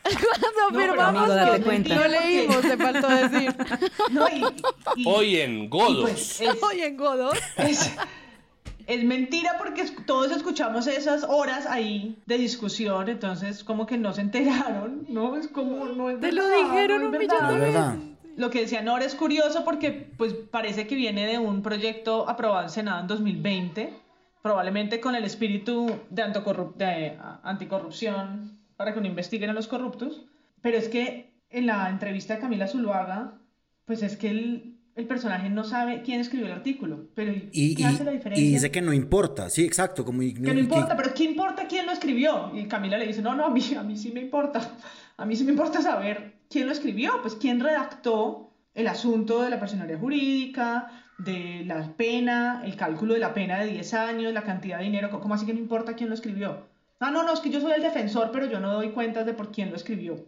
[0.04, 3.56] Cuando firmamos no, leímos, te faltó decir.
[5.06, 6.02] Hoy en Godos.
[6.42, 7.40] Pues, Hoy en Godos.
[7.56, 7.96] Es,
[9.04, 15.06] mentira porque todos escuchamos esas horas ahí de discusión, entonces como que no se enteraron,
[15.10, 15.38] ¿no?
[15.38, 17.84] Es como no es Te lo dijeron un millón de veces.
[18.38, 22.64] Lo que decía Nora es curioso porque pues parece que viene de un proyecto aprobado
[22.64, 23.94] en Senado en 2020,
[24.42, 26.24] probablemente con el espíritu de,
[26.78, 30.24] de anticorrupción para que no investiguen a los corruptos.
[30.62, 33.34] Pero es que en la entrevista de Camila Zuluaga,
[33.86, 37.86] pues es que el, el personaje no sabe quién escribió el artículo, pero y, ¿qué
[37.86, 38.46] hace la diferencia?
[38.46, 40.04] Y dice que no importa, sí, exacto.
[40.04, 42.52] Como, que no importa, pero ¿qué importa quién lo escribió?
[42.54, 44.78] Y Camila le dice, no, no, a mí, a mí sí me importa,
[45.18, 49.50] a mí sí me importa saber quién lo escribió, pues quién redactó el asunto de
[49.50, 54.44] la personalidad jurídica, de la pena, el cálculo de la pena de 10 años, la
[54.44, 56.68] cantidad de dinero, ¿cómo así que no importa quién lo escribió?
[57.00, 59.34] Ah, no, no, es que yo soy el defensor, pero yo no doy cuentas de
[59.34, 60.26] por quién lo escribió.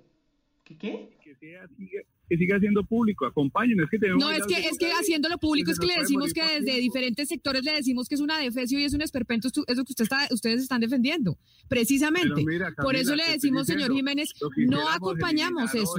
[0.64, 1.18] ¿Qué qué?
[1.22, 3.88] Que, siga, siendo público, acompáñenos.
[3.92, 6.80] Es que no, es que, es que haciéndolo público es que le decimos que desde
[6.80, 9.92] diferentes sectores le decimos que es una defecio y es un esperpento, es lo que
[9.92, 11.38] usted está, ustedes están defendiendo.
[11.68, 12.44] Precisamente.
[12.82, 15.96] por eso le decimos, señor Jiménez, no acompañamos eso.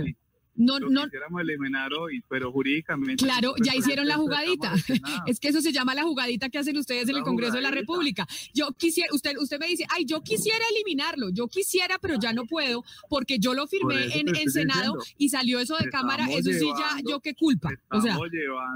[0.57, 1.05] No, no.
[1.05, 3.25] Quisiéramos eliminar hoy, pero jurídicamente.
[3.25, 4.73] Claro, ya hicieron la jugadita.
[5.27, 7.71] es que eso se llama la jugadita que hacen ustedes en el Congreso de la
[7.71, 8.27] República.
[8.53, 12.45] Yo quisiera, usted, usted me dice, ay, yo quisiera eliminarlo, yo quisiera, pero ya no
[12.47, 16.67] puedo, porque yo lo firmé en, en Senado y salió eso de Cámara, eso sí
[16.79, 17.71] ya, yo qué culpa.
[17.91, 18.19] O sea,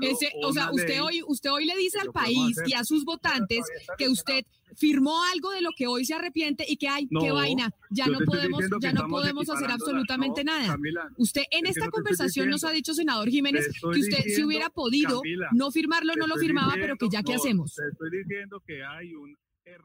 [0.01, 3.65] ese, o sea, usted hoy, usted hoy le dice al país y a sus votantes
[3.97, 4.45] que usted
[4.77, 8.19] firmó algo de lo que hoy se arrepiente y que hay, qué vaina, ya no
[8.25, 10.77] podemos, ya no podemos hacer absolutamente nada.
[11.17, 15.71] usted en esta conversación nos ha dicho, senador Jiménez, que usted si hubiera podido no
[15.71, 17.79] firmarlo, no lo firmaba, pero que ya qué hacemos.
[17.79, 19.37] estoy diciendo que hay un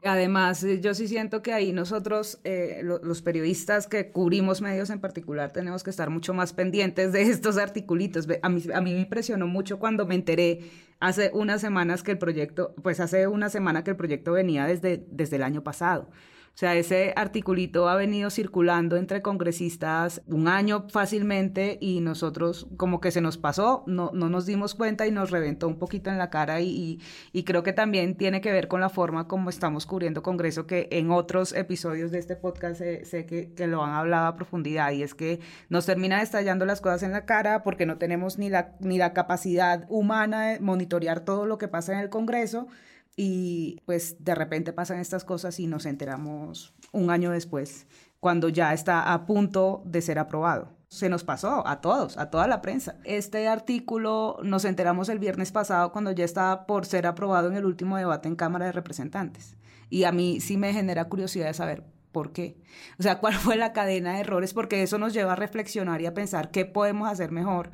[0.02, 5.00] Además, eh, yo sí siento que ahí nosotros, eh, los periodistas que cubrimos medios en
[5.00, 8.26] particular, tenemos que estar mucho más pendientes de estos articulitos.
[8.42, 10.60] A mí, a mí me impresionó mucho cuando me enteré
[11.04, 15.04] hace unas semanas que el proyecto, pues hace una semana que el proyecto venía desde,
[15.10, 16.08] desde el año pasado.
[16.54, 23.00] O sea, ese articulito ha venido circulando entre congresistas un año fácilmente y nosotros como
[23.00, 26.18] que se nos pasó, no, no nos dimos cuenta y nos reventó un poquito en
[26.18, 27.00] la cara y,
[27.32, 30.86] y, creo que también tiene que ver con la forma como estamos cubriendo Congreso, que
[30.92, 35.02] en otros episodios de este podcast sé, que, que, lo han hablado a profundidad y
[35.02, 35.40] es que
[35.70, 39.12] nos termina estallando las cosas en la cara porque no tenemos ni la, ni la
[39.12, 42.68] capacidad humana de monitorear todo lo que pasa en el Congreso
[43.16, 47.86] y pues de repente pasan estas cosas y nos enteramos un año después,
[48.20, 50.72] cuando ya está a punto de ser aprobado.
[50.88, 52.96] Se nos pasó a todos, a toda la prensa.
[53.04, 57.64] Este artículo nos enteramos el viernes pasado cuando ya estaba por ser aprobado en el
[57.64, 59.56] último debate en Cámara de Representantes.
[59.90, 62.56] Y a mí sí me genera curiosidad de saber por qué.
[62.98, 66.06] O sea, cuál fue la cadena de errores, porque eso nos lleva a reflexionar y
[66.06, 67.72] a pensar qué podemos hacer mejor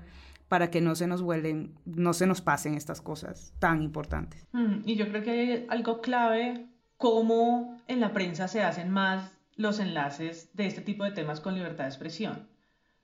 [0.50, 4.48] para que no se nos vuelen, no se nos pasen estas cosas tan importantes.
[4.50, 9.32] Mm, y yo creo que hay algo clave, cómo en la prensa se hacen más
[9.54, 12.48] los enlaces de este tipo de temas con libertad de expresión,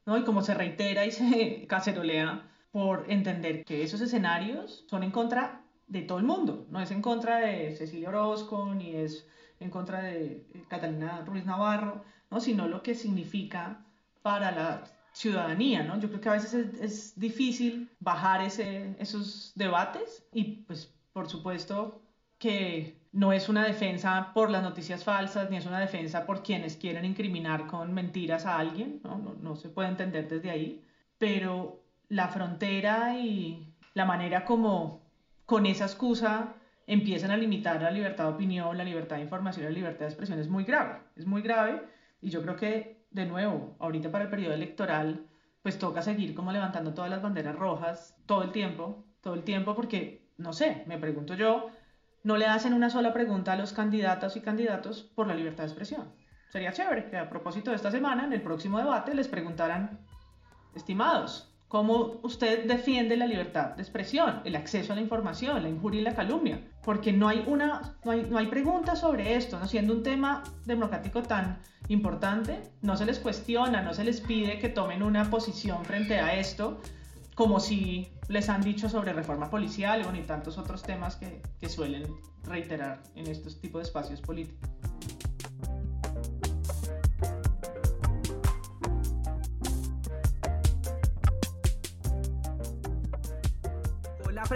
[0.06, 0.18] ¿no?
[0.18, 5.62] Y cómo se reitera y se cacerolea por entender que esos escenarios son en contra
[5.87, 9.24] de todo el mundo, no es en contra de Cecilia Orozco, ni es
[9.61, 12.40] en contra de Catalina Ruiz Navarro, ¿no?
[12.40, 13.87] sino lo que significa
[14.22, 14.82] para la
[15.16, 15.98] ciudadanía, ¿no?
[15.98, 22.02] Yo creo que a veces es, difícil bajar ese, esos debates y pues por supuesto
[22.38, 26.76] que no es una defensa por las noticias falsas, ni es una defensa por quienes
[26.76, 29.16] quieren incriminar con mentiras a alguien, ¿no?
[29.16, 30.85] No, no se puede entender desde ahí,
[31.16, 35.00] pero la frontera y la manera como
[35.46, 39.70] con esa excusa empiezan a limitar la libertad de opinión, la libertad de información, la
[39.70, 41.81] libertad de expresión es muy grave, es muy grave
[42.20, 45.26] y yo creo que de nuevo, ahorita para el periodo electoral,
[45.62, 49.74] pues toca seguir como levantando todas las banderas rojas todo el tiempo, todo el tiempo,
[49.74, 51.70] porque, no sé, me pregunto yo,
[52.24, 55.70] no le hacen una sola pregunta a los candidatos y candidatos por la libertad de
[55.70, 56.12] expresión.
[56.50, 59.98] Sería chévere que a propósito de esta semana, en el próximo debate, les preguntaran
[60.74, 66.00] estimados, ¿cómo usted defiende la libertad de expresión, el acceso a la información, la injuria
[66.00, 66.61] y la calumnia?
[66.85, 69.66] Porque no hay, una, no hay, no hay preguntas sobre esto, ¿no?
[69.66, 74.68] siendo un tema democrático tan importante, no se les cuestiona, no se les pide que
[74.68, 76.81] tomen una posición frente a esto,
[77.35, 82.07] como si les han dicho sobre reforma policial y tantos otros temas que, que suelen
[82.44, 84.70] reiterar en estos tipos de espacios políticos.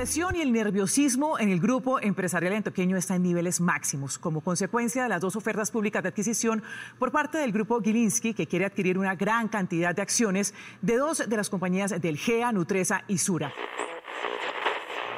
[0.00, 5.02] Presión y el nerviosismo en el grupo empresarial antioqueño está en niveles máximos como consecuencia
[5.02, 6.62] de las dos ofertas públicas de adquisición
[6.98, 11.28] por parte del grupo Gilinski, que quiere adquirir una gran cantidad de acciones de dos
[11.28, 13.52] de las compañías del GEA, Nutresa y Sura.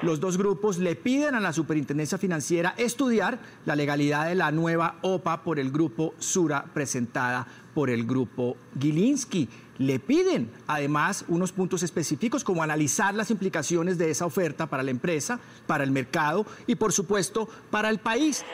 [0.02, 4.96] Los dos grupos le piden a la Superintendencia Financiera estudiar la legalidad de la nueva
[5.02, 11.82] OPA por el grupo Sura presentada por el grupo Gilinski le piden además unos puntos
[11.82, 16.76] específicos como analizar las implicaciones de esa oferta para la empresa, para el mercado y
[16.76, 18.44] por supuesto para el país.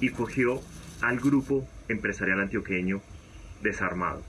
[0.00, 0.60] Y cogió
[1.00, 3.00] al grupo empresarial antioqueño
[3.62, 4.22] desarmado.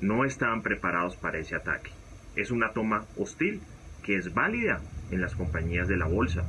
[0.00, 1.90] No estaban preparados para ese ataque.
[2.34, 3.60] Es una toma hostil
[4.02, 6.44] que es válida en las compañías de la bolsa.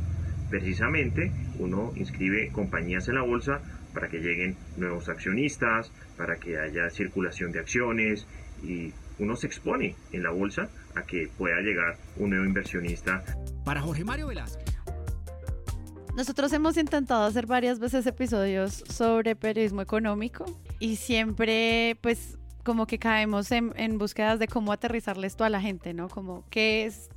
[0.49, 3.61] Precisamente uno inscribe compañías en la bolsa
[3.93, 8.25] para que lleguen nuevos accionistas, para que haya circulación de acciones
[8.63, 13.23] y uno se expone en la bolsa a que pueda llegar un nuevo inversionista.
[13.63, 14.73] Para Jorge Mario Velázquez.
[16.15, 20.45] Nosotros hemos intentado hacer varias veces episodios sobre periodismo económico
[20.79, 25.59] y siempre pues como que caemos en, en búsquedas de cómo aterrizarle esto a la
[25.59, 26.09] gente, ¿no?
[26.09, 27.09] Como qué es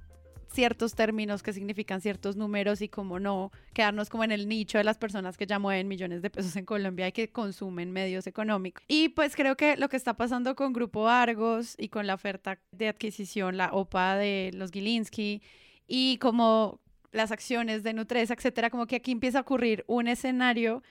[0.48, 4.84] ciertos términos que significan ciertos números y como no quedarnos como en el nicho de
[4.84, 8.84] las personas que ya mueven millones de pesos en Colombia y que consumen medios económicos.
[8.88, 12.58] Y pues creo que lo que está pasando con Grupo Argos y con la oferta
[12.72, 15.42] de adquisición, la OPA de los Gilinski
[15.86, 16.80] y como
[17.12, 20.82] las acciones de Nutresa, etcétera, como que aquí empieza a ocurrir un escenario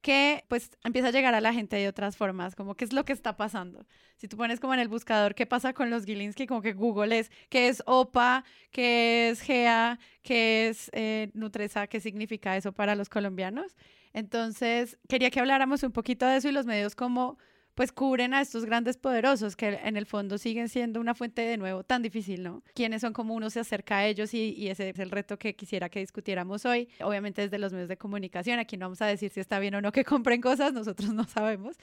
[0.00, 3.04] que pues empieza a llegar a la gente de otras formas, como qué es lo
[3.04, 3.86] que está pasando.
[4.16, 7.18] Si tú pones como en el buscador qué pasa con los Gilinski, como que Google
[7.18, 12.94] es qué es OPA, qué es GEA, qué es eh, Nutresa, qué significa eso para
[12.94, 13.76] los colombianos.
[14.12, 17.38] Entonces, quería que habláramos un poquito de eso y los medios como
[17.76, 21.58] pues cubren a estos grandes poderosos que en el fondo siguen siendo una fuente de
[21.58, 22.62] nuevo tan difícil, ¿no?
[22.74, 25.90] ¿Quiénes son como uno se acerca a ellos y, ese es el reto que quisiera
[25.90, 26.88] que discutiéramos hoy?
[27.02, 29.82] Obviamente desde los medios de comunicación, aquí no vamos a decir si está bien o
[29.82, 31.76] no que compren cosas, nosotros no sabemos,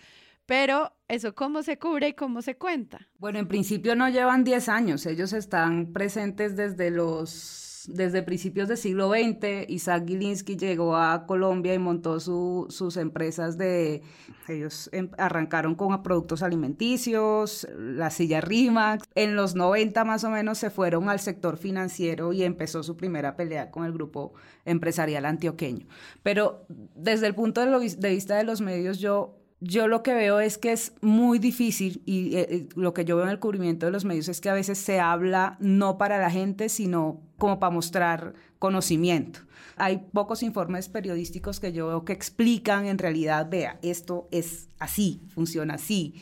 [0.47, 3.08] pero eso, ¿cómo se cubre y cómo se cuenta?
[3.19, 8.77] Bueno, en principio no llevan 10 años, ellos están presentes desde los desde principios del
[8.77, 14.01] siglo XX, Isaac Gilinski llegó a Colombia y montó sus empresas de,
[14.47, 20.57] ellos em, arrancaron con productos alimenticios, la silla Rimax, en los 90 más o menos
[20.57, 24.33] se fueron al sector financiero y empezó su primera pelea con el grupo
[24.65, 25.87] empresarial antioqueño.
[26.23, 26.65] Pero
[26.95, 30.71] desde el punto de vista de los medios, yo yo lo que veo es que
[30.71, 34.04] es muy difícil y eh, eh, lo que yo veo en el cubrimiento de los
[34.04, 38.34] medios es que a veces se habla no para la gente, sino como para mostrar
[38.60, 39.39] conocimiento.
[39.78, 45.21] Hay pocos informes periodísticos que yo veo que explican en realidad, vea, esto es así,
[45.30, 46.15] funciona así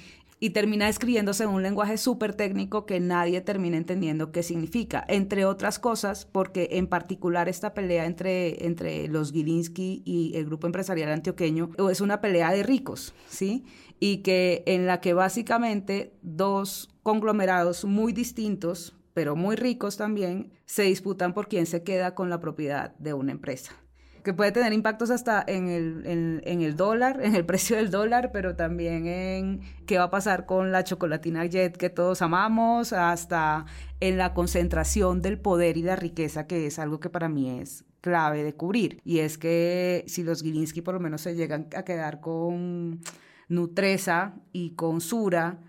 [0.43, 5.05] y termina escribiéndose en un lenguaje súper técnico que nadie termina entendiendo qué significa.
[5.07, 10.65] Entre otras cosas, porque en particular esta pelea entre, entre los Gilinski y el grupo
[10.65, 13.65] empresarial antioqueño es una pelea de ricos, ¿sí?
[13.99, 20.83] Y que en la que básicamente dos conglomerados muy distintos, pero muy ricos también, se
[20.83, 23.80] disputan por quién se queda con la propiedad de una empresa
[24.23, 28.31] que puede tener impactos hasta en el, en, el dólar, en el precio del dólar,
[28.31, 33.65] pero también en qué va a pasar con la chocolatina Jet que todos amamos, hasta
[33.99, 37.85] en la concentración del poder y la riqueza, que es algo que para mí es
[38.01, 38.99] clave de cubrir.
[39.03, 43.01] Y es que si los Gilinski por lo menos se llegan a quedar con
[43.47, 45.59] Nutresa y con Sura,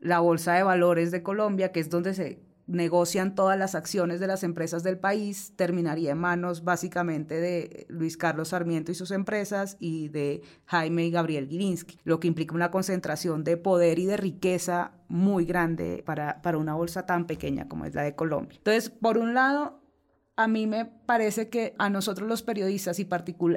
[0.00, 4.26] la Bolsa de Valores de Colombia, que es donde se negocian todas las acciones de
[4.26, 9.76] las empresas del país, terminaría en manos básicamente de Luis Carlos Sarmiento y sus empresas
[9.80, 14.18] y de Jaime y Gabriel Gilinski, lo que implica una concentración de poder y de
[14.18, 18.58] riqueza muy grande para, para una bolsa tan pequeña como es la de Colombia.
[18.58, 19.80] Entonces, por un lado,
[20.36, 23.08] a mí me parece que a nosotros los periodistas y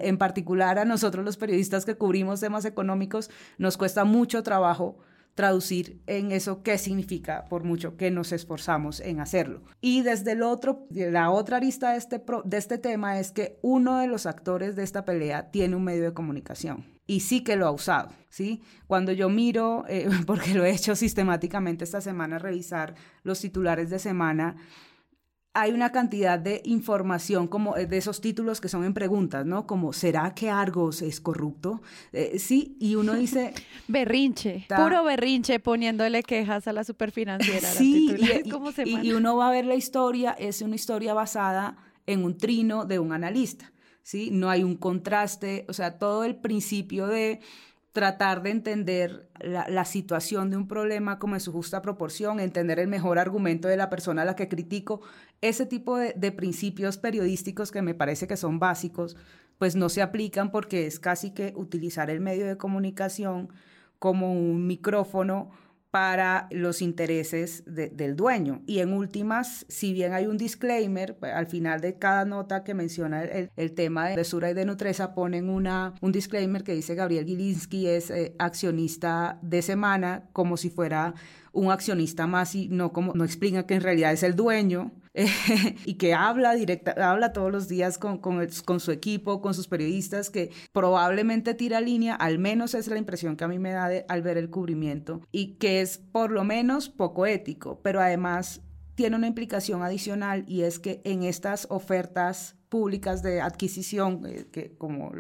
[0.02, 4.98] en particular a nosotros los periodistas que cubrimos temas económicos nos cuesta mucho trabajo
[5.36, 9.62] traducir en eso qué significa, por mucho que nos esforzamos en hacerlo.
[9.82, 14.00] Y desde el otro, la otra arista de este, de este tema es que uno
[14.00, 17.68] de los actores de esta pelea tiene un medio de comunicación y sí que lo
[17.68, 18.62] ha usado, ¿sí?
[18.88, 24.00] Cuando yo miro, eh, porque lo he hecho sistemáticamente esta semana, revisar los titulares de
[24.00, 24.56] semana,
[25.54, 29.68] hay una cantidad de información como de esos títulos que son en preguntas, ¿no?
[29.68, 31.82] Como ¿será que Argos es corrupto?
[32.14, 33.54] Eh, sí, y uno dice
[33.88, 37.68] berrinche, puro berrinche poniéndole quejas a la superfinanciera.
[37.68, 41.76] Sí, y, y, uno va a ver la historia, es una historia basada
[42.08, 44.30] en un trino de un analista, ¿sí?
[44.32, 47.42] No hay un contraste, o sea, todo el principio de
[47.92, 52.88] tratar de entender la, situación de un problema como en su justa proporción, entender el
[52.88, 55.02] mejor argumento de la persona a la que critico,
[55.42, 59.18] ese tipo de, principios periodísticos que me parece que son básicos,
[59.58, 63.50] pues no se aplican porque es casi que utilizar el medio de comunicación
[64.00, 65.52] como un micrófono
[65.90, 68.62] para los intereses del dueño.
[68.66, 72.74] Y en últimas, si bien hay un disclaimer, pues, al final de cada nota que
[72.74, 77.26] menciona el, tema de Sura y de Nutresa, ponen una, un disclaimer que dice Gabriel
[77.26, 81.14] Gilinski es eh, accionista de semana, como si fuera
[81.52, 84.94] un accionista más y no como no explica que en realidad es el dueño
[85.86, 90.30] y que habla directa, habla todos los días con, con, su equipo, con sus periodistas,
[90.30, 94.22] que probablemente tira línea, al menos es la impresión que a mí me da al
[94.22, 98.62] ver el cubrimiento, y que es por lo menos poco ético, pero además
[98.96, 104.76] tiene una implicación adicional y es que en estas ofertas públicas de adquisición, eh, que,
[104.78, 105.12] como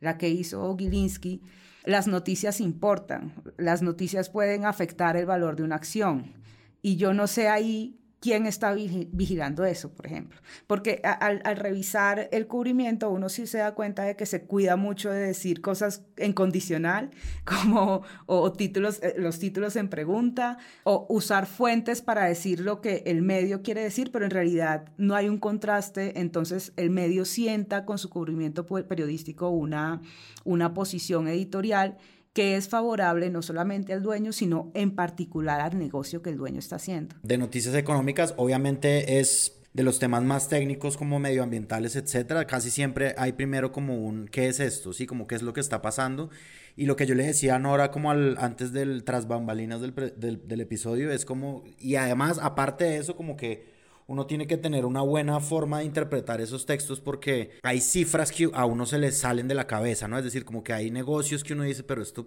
[0.00, 1.42] la que hizo Gilinski,
[1.84, 6.34] las noticias importan, las noticias pueden afectar el valor de una acción.
[6.82, 10.38] Y yo no sé ahí quién está vigilando eso, por ejemplo.
[10.66, 15.10] Porque al, revisar el cubrimiento, uno sí se da cuenta de que se cuida mucho
[15.10, 17.10] de decir cosas en condicional,
[17.44, 23.02] como o, títulos, eh, los títulos en pregunta, o usar fuentes para decir lo que
[23.06, 27.86] el medio quiere decir, pero en realidad no hay un contraste, entonces el medio sienta
[27.86, 30.02] con su cubrimiento periodístico una,
[30.44, 31.96] una posición editorial
[32.32, 36.58] que es favorable no solamente al dueño, sino en particular al negocio que el dueño
[36.58, 37.16] está haciendo.
[37.22, 43.14] De noticias económicas, obviamente es de los temas más técnicos como medioambientales, etcétera, casi siempre
[43.16, 44.92] hay primero como un ¿qué es esto?
[44.92, 46.30] Sí, como qué es lo que está pasando.
[46.76, 49.94] Y lo que yo le decía a Nora como al, antes del tras bambalinas del,
[50.16, 53.69] del, del episodio es como, y además aparte de eso como que
[54.10, 58.50] uno tiene que tener una buena forma de interpretar esos textos porque hay cifras que
[58.52, 60.18] a uno se le salen de la cabeza, ¿no?
[60.18, 62.26] Es decir, como que hay negocios que uno dice, pero esto,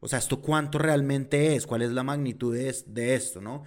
[0.00, 1.66] o sea, ¿esto cuánto realmente es?
[1.66, 3.64] ¿Cuál es la magnitud de, esto, ¿no?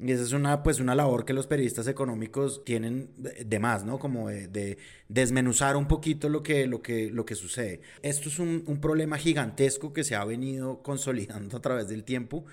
[0.00, 4.00] Y esa es una, pues, una labor que los periodistas económicos tienen de, más, ¿no?
[4.00, 4.76] Como de,
[5.08, 7.82] desmenuzar un poquito lo que, lo que, lo que sucede.
[8.02, 12.46] Esto es un, un problema gigantesco que se ha venido consolidando a través del tiempo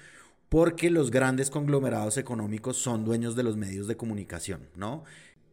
[0.54, 5.04] porque los grandes conglomerados económicos son dueños de los medios de comunicación, ¿no?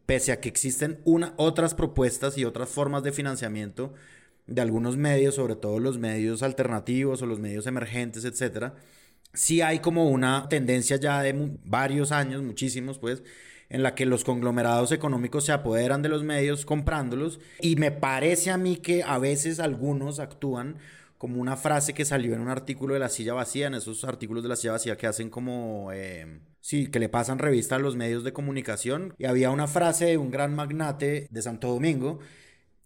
[0.05, 0.99] Pese a que existen
[1.37, 3.95] otras propuestas y otras formas de financiamiento
[4.45, 8.75] de algunos medios, sobre todo los medios alternativos o los medios emergentes, etcétera,
[9.33, 13.23] sí hay como una tendencia ya de varios años, muchísimos pues,
[13.69, 18.51] en la que los conglomerados económicos se apoderan de los medios comprándolos y me parece
[18.51, 20.75] a mí que a veces algunos actúan
[21.21, 24.41] como una frase que salió en un artículo de La Silla Vacía, en esos artículos
[24.41, 27.95] de La Silla Vacía que hacen como, eh, sí, que le pasan revista a los
[27.95, 29.13] medios de comunicación.
[29.19, 32.17] Y había una frase de un gran magnate de Santo Domingo.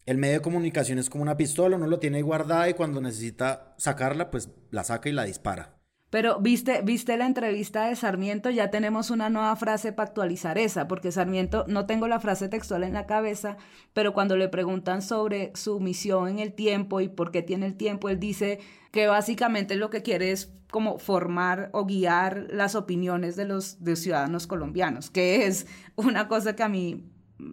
[0.06, 3.74] El medio de comunicación es como una pistola, uno lo tiene guardada y cuando necesita
[3.78, 5.78] sacarla, pues la saca y la dispara.
[6.10, 10.88] Pero viste, viste la entrevista de Sarmiento, ya tenemos una nueva frase para actualizar esa,
[10.88, 13.58] porque Sarmiento, no tengo la frase textual en la cabeza,
[13.94, 17.76] pero cuando le preguntan sobre su misión en el tiempo y por qué tiene el
[17.76, 18.60] tiempo, él dice
[18.92, 24.48] que básicamente lo que quiere es como formar o guiar las opiniones de los ciudadanos
[24.48, 27.12] colombianos, que es una cosa que a mí,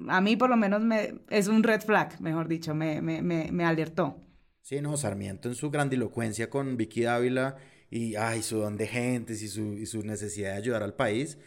[0.08, 3.50] a mí por lo menos me, es un red flag, mejor dicho, me, me, me,
[3.50, 4.18] me alertó.
[4.60, 7.56] Sí, no, Sarmiento en su grandilocuencia con Vicky Dávila
[7.92, 11.38] y ay, su don de gentes y su, y su necesidad de ayudar al país.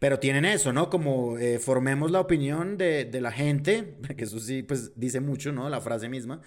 [0.00, 0.90] Pero tienen eso, ¿no?
[0.90, 5.52] Como eh, formemos la opinión de, de, la gente, que eso sí, pues dice mucho,
[5.52, 5.68] ¿no?
[5.70, 6.42] La frase misma.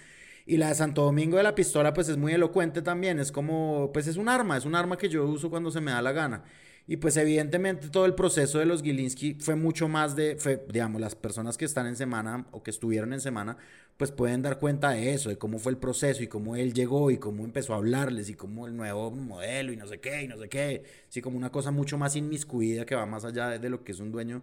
[0.45, 3.19] Y la de Santo Domingo de la pistola, pues es muy elocuente también.
[3.19, 5.91] Es como, pues es un arma, es un arma que yo uso cuando se me
[5.91, 6.43] da la gana.
[6.87, 10.37] Y pues evidentemente todo el proceso de los Gilinski fue mucho más de,
[10.69, 13.57] digamos, las personas que están en semana o que estuvieron en semana,
[13.97, 17.11] pues pueden dar cuenta de eso, de cómo fue el proceso y cómo él llegó
[17.11, 20.27] y cómo empezó a hablarles y cómo el nuevo modelo y no sé qué y
[20.27, 20.83] no sé qué.
[21.07, 23.99] Sí, como una cosa mucho más inmiscuida que va más allá de, lo que es
[23.99, 24.41] un dueño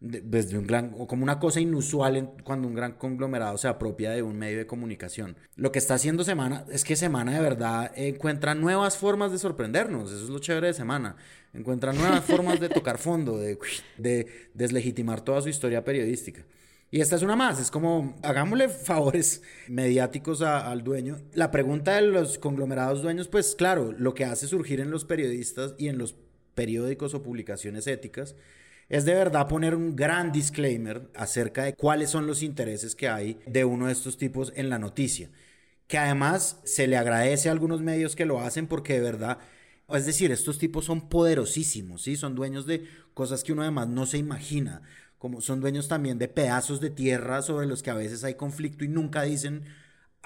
[0.00, 4.22] desde un gran, o como una cosa inusual cuando un gran conglomerado se apropia de
[4.22, 5.36] un medio de comunicación.
[5.56, 10.10] Lo que está haciendo Semana es que Semana de verdad encuentra nuevas formas de sorprendernos,
[10.10, 11.16] eso es lo chévere de Semana,
[11.52, 13.58] encuentra nuevas formas de tocar fondo, de,
[13.98, 16.46] de deslegitimar toda su historia periodística.
[16.92, 21.18] Y esta es una más, es como, hagámosle favores mediáticos al dueño.
[21.34, 25.74] La pregunta de los conglomerados dueños, pues claro, lo que hace surgir en los periodistas
[25.78, 26.16] y en los
[26.54, 28.34] periódicos o publicaciones éticas
[28.90, 33.38] es de verdad poner un gran disclaimer acerca de cuáles son los intereses que hay
[33.46, 35.30] de uno de estos tipos en la noticia.
[35.86, 39.38] Que además se le agradece a algunos medios que lo hacen porque de verdad,
[39.88, 42.16] es decir, estos tipos son poderosísimos, ¿sí?
[42.16, 42.84] Son dueños de
[43.14, 44.82] cosas que uno además no se imagina.
[45.18, 48.84] Como son dueños también de pedazos de tierra sobre los que a veces hay conflicto
[48.84, 49.66] y nunca dicen,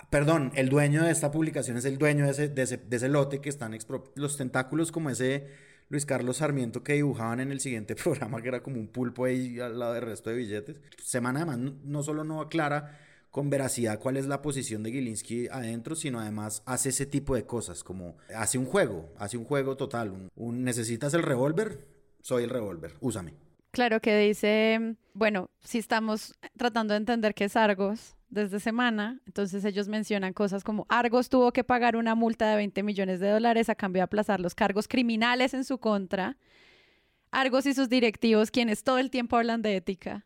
[0.09, 3.51] perdón, el dueño de esta publicación es el dueño de ese, de ese, lote que
[3.51, 3.77] están
[4.15, 5.49] los tentáculos como ese
[5.89, 9.61] Luis Carlos Sarmiento que dibujaban en el siguiente programa, que era como un pulpo ahí
[9.61, 10.81] al lado del resto de billetes.
[11.03, 12.99] Semana además no, solo no aclara
[13.31, 17.45] con veracidad cuál es la posición de Gilinski adentro, sino además hace ese tipo de
[17.45, 20.31] cosas, como hace un juego, hace un juego total.
[20.37, 21.85] ¿Necesitas el revólver?
[22.23, 23.35] Soy el revólver, úsame.
[23.73, 29.21] Claro que dice, bueno, si estamos tratando de entender qué es Argos, desde semana.
[29.27, 33.31] Entonces ellos mencionan cosas como Argos tuvo que pagar una multa de 20 millones de
[33.31, 36.37] dólares a cambio de aplazar los cargos criminales en su contra.
[37.31, 40.25] Argos y sus directivos, quienes todo el tiempo hablan de ética.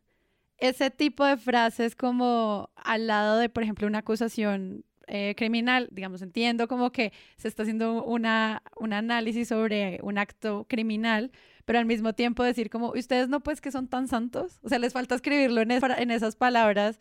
[0.58, 6.20] Ese tipo de frases como al lado de, por ejemplo, una acusación eh, criminal, digamos,
[6.20, 11.30] entiendo como que se está haciendo una, un análisis sobre un acto criminal,
[11.64, 14.78] pero al mismo tiempo decir como, ustedes no pues que son tan santos, o sea,
[14.78, 16.98] les falta escribirlo en, en esas palabras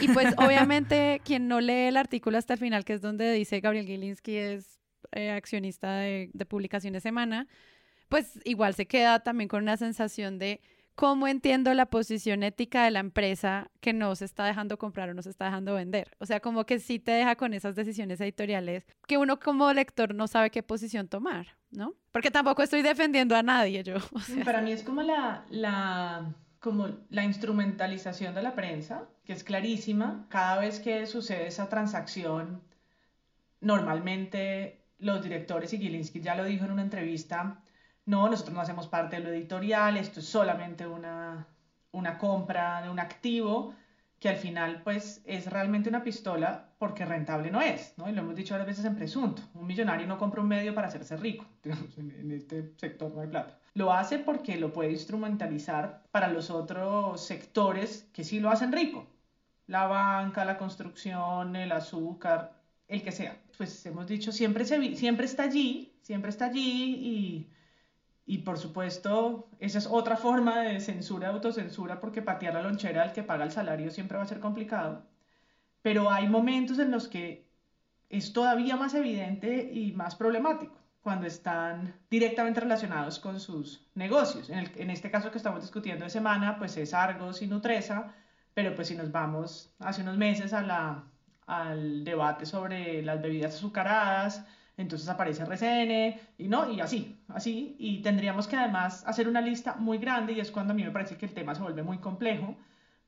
[0.00, 3.60] y pues obviamente quien no lee el artículo hasta el final, que es donde dice
[3.60, 4.80] Gabriel Gilinski es
[5.12, 7.46] eh, accionista de, de Publicaciones Semana,
[8.08, 10.60] pues igual se queda también con una sensación de
[10.94, 15.14] cómo entiendo la posición ética de la empresa que no se está dejando comprar o
[15.14, 16.10] no se está dejando vender.
[16.18, 20.14] O sea, como que sí te deja con esas decisiones editoriales que uno como lector
[20.14, 21.94] no sabe qué posición tomar, ¿no?
[22.10, 23.96] Porque tampoco estoy defendiendo a nadie yo.
[24.44, 30.26] Para mí es como la, la como la instrumentalización de la prensa, que es clarísima.
[30.30, 32.62] Cada vez que sucede esa transacción,
[33.60, 37.60] normalmente los directores, y Gilinski ya lo dijo en una entrevista,
[38.06, 41.48] no, nosotros no hacemos parte de lo editorial, esto es solamente una,
[41.90, 43.74] una compra de un activo
[44.22, 48.08] que al final pues es realmente una pistola porque rentable no es, ¿no?
[48.08, 49.42] Y lo hemos dicho varias veces en presunto.
[49.52, 53.58] Un millonario no compra un medio para hacerse rico, en, este sector no hay plata.
[53.74, 59.08] Lo hace porque lo puede instrumentalizar para los otros sectores que sí lo hacen rico.
[59.66, 62.52] La banca, la construcción, el azúcar,
[62.86, 63.36] el que sea.
[63.58, 67.50] Pues hemos dicho, siempre, se, siempre está allí, siempre está allí y
[68.24, 73.12] y por supuesto, esa es otra forma de censura, autocensura, porque patear la lonchera al
[73.12, 75.04] que paga el salario siempre va a ser complicado.
[75.82, 77.46] Pero hay momentos en los que
[78.08, 84.50] es todavía más evidente y más problemático cuando están directamente relacionados con sus negocios.
[84.50, 88.14] En, este caso que estamos discutiendo de semana, pues es Argos y Nutresa,
[88.54, 94.46] pero pues si nos vamos hace unos meses al debate sobre las bebidas azucaradas,
[94.82, 99.76] entonces aparece RCN y no, y así, así, y tendríamos que además hacer una lista
[99.76, 101.98] muy grande y es cuando a mí me parece que el tema se vuelve muy
[101.98, 102.56] complejo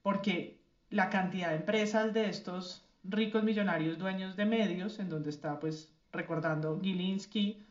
[0.03, 0.61] porque
[0.91, 5.93] la cantidad de empresas de estos ricos millonarios dueños de medios, en donde está pues
[6.13, 7.63] recordando Gilinski,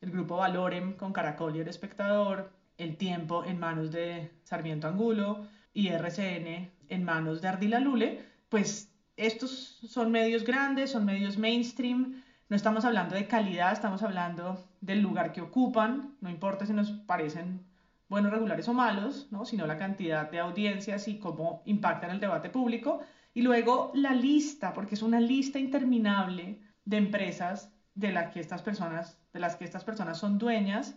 [0.00, 5.46] el grupo Valorem con Caracol y El Espectador, El Tiempo en manos de Sarmiento Angulo
[5.72, 9.50] y RCN en manos de Ardila Lule, pues estos
[9.88, 15.32] son medios grandes, son medios mainstream, no estamos hablando de calidad, estamos hablando del lugar
[15.32, 17.66] que ocupan, no importa si nos parecen
[18.08, 19.44] buenos, regulares o malos, ¿no?
[19.44, 23.00] sino la cantidad de audiencias y cómo impactan el debate público.
[23.34, 28.62] Y luego la lista, porque es una lista interminable de empresas de, las que estas
[28.62, 30.94] personas, de las que estas personas son dueñas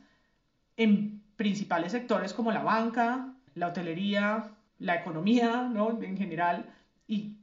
[0.77, 6.01] en principales sectores como la banca, la hotelería, la economía, ¿no?
[6.01, 6.65] En general.
[7.07, 7.35] Y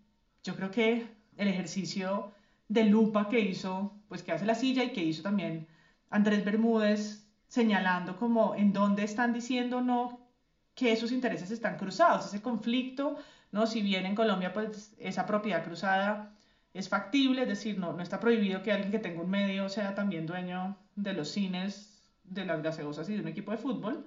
[0.42, 1.06] yo creo que
[1.36, 2.32] el ejercicio
[2.68, 5.68] de lupa que hizo, pues que hace la silla y que hizo también
[6.10, 10.28] Andrés Bermúdez señalando como en dónde están diciendo no
[10.74, 13.16] que esos intereses están cruzados, ese conflicto,
[13.52, 13.66] ¿no?
[13.66, 16.36] Si bien en Colombia pues esa propiedad cruzada
[16.74, 19.94] es factible, es decir, no, no está prohibido que alguien que tenga un medio sea
[19.94, 24.06] también dueño de los cines, de las gaseosas y de un equipo de fútbol,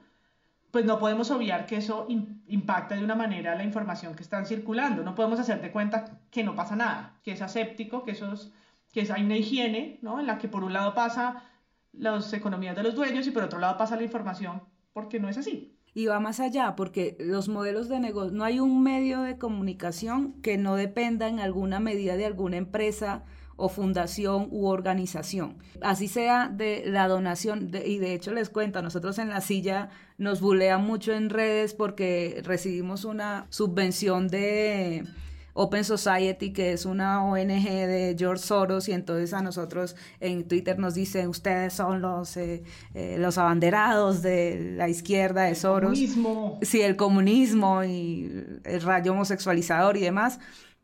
[0.72, 2.08] pues no podemos obviar que eso
[2.48, 5.04] impacta de una manera la información que están circulando.
[5.04, 8.52] No podemos hacer de cuenta que no pasa nada, que es aséptico, que, eso es,
[8.94, 10.20] que hay una higiene, ¿no?
[10.20, 11.44] En la que por un lado pasa
[11.92, 14.64] las economías de los dueños y por otro lado pasa la información,
[14.94, 15.78] porque no es así.
[15.94, 20.42] Y va más allá, porque los modelos de negocio, no hay un medio de comunicación
[20.42, 23.26] que no dependa en alguna medida de alguna empresa
[23.56, 25.58] o fundación u organización.
[25.82, 30.42] Así sea de la donación, y de hecho les cuento, nosotros en la silla nos
[30.42, 35.06] bulean mucho en redes porque recibimos una subvención de
[35.54, 40.80] Open Society, que es una ONG de George Soros, y entonces a nosotros en Twitter
[40.80, 45.92] nos dicen, ustedes son los, eh, eh, los abanderados de la izquierda de Soros.
[46.00, 46.60] El comunismo.
[46.62, 50.40] Sí, el comunismo y el rayo homosexualizador y demás.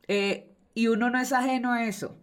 [0.08, 2.18] Eh, y uno no es ajeno a eso.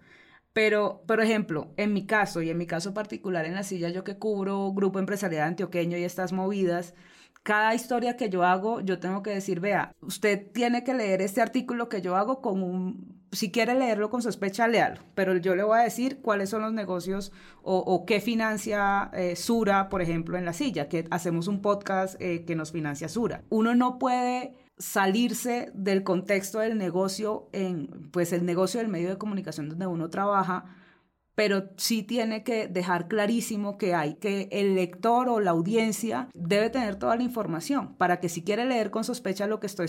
[0.55, 4.05] Pero, por ejemplo, en mi caso, y en mi caso particular en la silla, yo
[4.05, 6.95] que cubro Grupo Empresarial Antioqueño y estas movidas,
[7.43, 11.43] cada historia que yo hago, yo tengo que decir, vea, usted tiene que leer este
[11.43, 15.65] artículo que yo hago con un, si quiere leerlo con sospecha, léalo, pero yo le
[15.65, 17.33] voy a decir cuáles son los negocios
[17.63, 22.45] o, qué financia eh, Sura, por ejemplo, en la silla, que hacemos un podcast eh,
[22.45, 23.43] que nos financia Sura.
[23.51, 29.17] Uno no puede salirse del contexto del negocio en, pues el negocio del medio de
[29.17, 30.67] comunicación donde uno trabaja,
[31.35, 36.69] pero sí tiene que dejar clarísimo que hay que el lector o la audiencia debe
[36.69, 39.87] tener toda la información para que si quiere leer con sospecha lo que estoy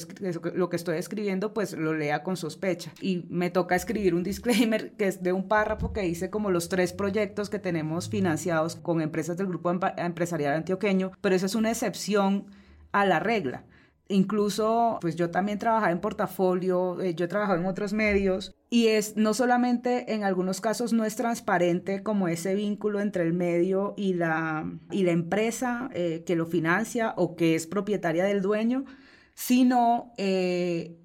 [0.55, 2.93] lo que estoy escribiendo pues lo lea con sospecha.
[3.01, 6.69] Y me toca escribir un disclaimer que es de un párrafo que dice como los
[6.69, 11.69] tres proyectos que tenemos financiados con empresas del grupo empresarial antioqueño pero eso es una
[11.69, 12.45] excepción
[12.93, 13.65] a la regla
[14.07, 18.87] Incluso, pues yo también trabajaba en portafolio, eh, yo he trabajado en otros medios y
[18.87, 23.95] es no solamente en algunos casos no es transparente como ese vínculo entre el medio
[23.97, 28.85] y la, y la empresa eh, que lo financia o que es propietaria del dueño,
[29.33, 30.99] sino eh,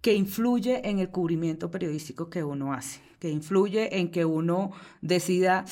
[0.00, 4.72] que influye en el cubrimiento periodístico que uno hace, que influye en que uno
[5.02, 5.66] decida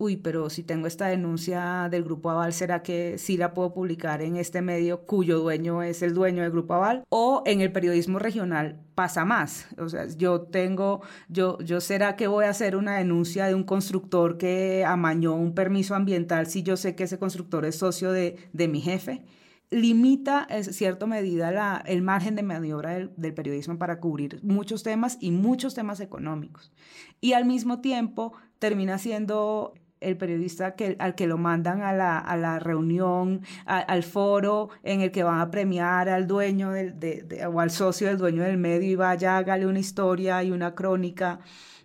[0.00, 4.22] uy, pero si tengo esta denuncia del Grupo Aval, ¿será que sí la puedo publicar
[4.22, 7.04] en este medio cuyo dueño es el dueño del Grupo Aval?
[7.10, 9.68] O en el periodismo regional pasa más.
[9.76, 13.64] O sea, yo tengo, yo, yo será que voy a hacer una denuncia de un
[13.64, 18.36] constructor que amañó un permiso ambiental si yo sé que ese constructor es socio de,
[18.54, 19.22] de mi jefe
[19.70, 24.82] limita en cierta medida la, el margen de maniobra del, del, periodismo para cubrir muchos
[24.82, 26.72] temas y muchos temas económicos.
[27.20, 32.18] Y al mismo tiempo termina siendo el periodista que, al que lo mandan a la,
[32.18, 37.46] a la reunión, al foro en el que van a premiar al dueño del, de,
[37.46, 41.40] o al socio del dueño del medio y vaya, hágale una historia y una crónica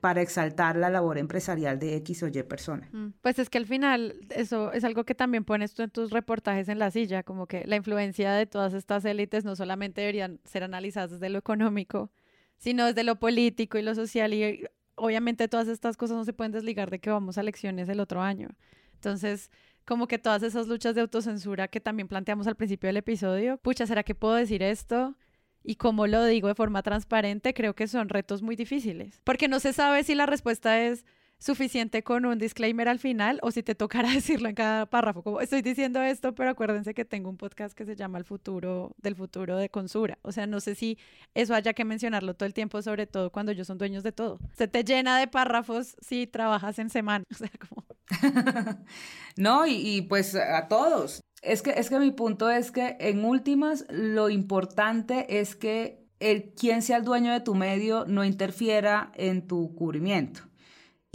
[0.06, 2.88] para exaltar la labor empresarial de X o Y persona.
[2.92, 6.12] Mm, pues es que al final eso es algo que también pones tú en tus
[6.12, 10.40] reportajes en la silla, como que la influencia de todas estas élites no solamente deberían
[10.44, 12.12] ser analizadas desde lo económico,
[12.58, 16.52] sino desde lo político y lo social y obviamente todas estas cosas no se pueden
[16.52, 18.50] desligar de que vamos a elecciones el otro año.
[18.94, 19.52] Entonces,
[19.86, 23.86] como que todas esas luchas de autocensura que también planteamos al principio del episodio, pucha,
[23.86, 25.16] ¿será que puedo decir esto?
[25.64, 29.60] Y como lo digo de forma transparente, creo que son retos muy difíciles, porque no
[29.60, 31.06] se sabe si la respuesta es
[31.46, 35.22] suficiente con un disclaimer al final o si te tocará decirlo en cada párrafo.
[35.22, 38.96] Como estoy diciendo esto, pero acuérdense que tengo un podcast que se llama El futuro
[38.98, 40.18] del futuro de Consura.
[40.24, 40.98] O sea, no sé si
[41.36, 44.40] eso haya que mencionarlo todo el tiempo, sobre todo cuando ellos son dueños de todo.
[44.58, 47.24] Se te llena de párrafos si trabajas en semana.
[47.36, 47.84] O sea, como...
[49.38, 51.22] no, y, y pues a todos.
[51.42, 56.54] Es que, es que mi punto es que en últimas lo importante es que el
[56.54, 60.42] quien sea el dueño de tu medio no interfiera en tu cubrimiento.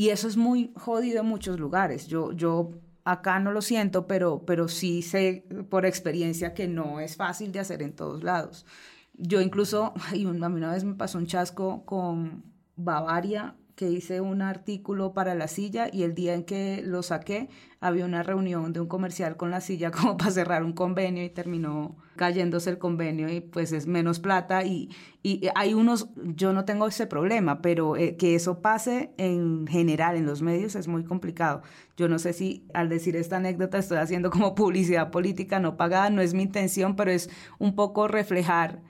[0.00, 2.06] Y eso es muy jodido en muchos lugares.
[2.06, 2.70] Yo, yo
[3.04, 7.60] acá no lo siento, pero, pero sí sé por experiencia que no es fácil de
[7.60, 8.64] hacer en todos lados.
[9.12, 12.44] Yo incluso, y a mí una vez me pasó un chasco con
[12.76, 17.48] Bavaria, que hice un artículo para la silla y el día en que lo saqué
[17.80, 21.30] había una reunión de un comercial con la silla como para cerrar un convenio y
[21.30, 24.90] terminó cayéndose el convenio y pues es menos plata y,
[25.22, 30.14] y hay unos, yo no tengo ese problema, pero eh, que eso pase en general
[30.18, 31.62] en los medios es muy complicado.
[31.96, 36.10] Yo no sé si al decir esta anécdota estoy haciendo como publicidad política no pagada,
[36.10, 38.82] no es mi intención, pero es un poco reflejar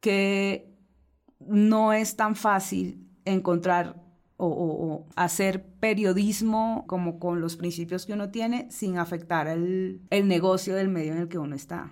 [0.00, 0.74] que
[1.38, 4.02] no es tan fácil encontrar
[4.44, 10.74] o, hacer periodismo como con los principios que uno tiene sin afectar el, el, negocio
[10.74, 11.90] del medio en el que uno está.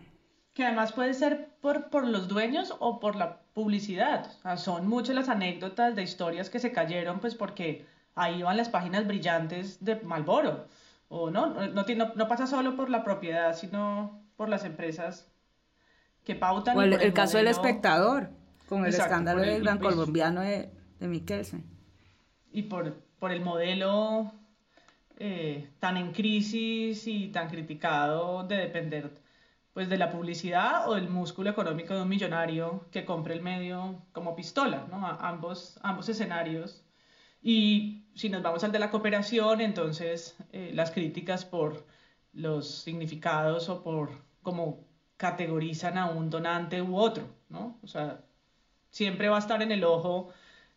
[0.53, 4.27] Que además puede ser por, por los dueños o por la publicidad.
[4.39, 8.57] O sea, son muchas las anécdotas de historias que se cayeron pues porque ahí van
[8.57, 10.67] las páginas brillantes de Malboro.
[11.09, 15.29] O no, no, no, no pasa solo por la propiedad, sino por las empresas
[16.25, 16.77] que pautan.
[16.77, 18.31] O el, caso del espectador,
[18.69, 21.80] con el escándalo del gran colombiano de, de Mikkelsen
[22.53, 24.33] y por, por el modelo
[25.19, 29.11] eh, tan en crisis y tan criticado de depender
[29.73, 34.03] pues de la publicidad o del músculo económico de un millonario que compre el medio
[34.13, 35.07] como pistola, ¿no?
[35.07, 36.83] ambos, ambos escenarios.
[37.43, 41.87] Y si nos vamos al de la cooperación, entonces eh, las críticas por
[42.33, 44.11] los significados o por
[44.43, 44.85] cómo
[45.17, 47.79] categorizan a un donante u otro, ¿no?
[47.83, 48.21] O sea,
[48.91, 50.31] siempre va a estar en el ojo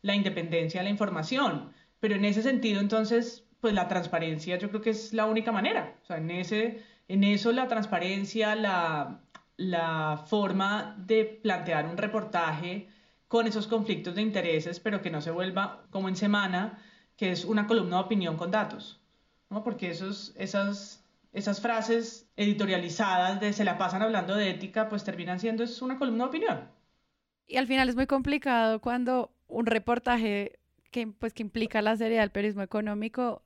[0.03, 4.81] la independencia de la información, pero en ese sentido, entonces, pues la transparencia yo creo
[4.81, 9.21] que es la única manera, o sea, en ese en eso la transparencia, la,
[9.57, 12.89] la forma de plantear un reportaje
[13.27, 16.79] con esos conflictos de intereses, pero que no se vuelva como en semana,
[17.17, 19.01] que es una columna de opinión con datos,
[19.49, 19.63] ¿no?
[19.63, 25.39] Porque esos, esas, esas frases editorializadas de se la pasan hablando de ética, pues terminan
[25.39, 26.69] siendo es una columna de opinión.
[27.47, 30.59] Y al final es muy complicado cuando un reportaje
[30.91, 33.43] que, pues, que implica la seriedad del periodismo económico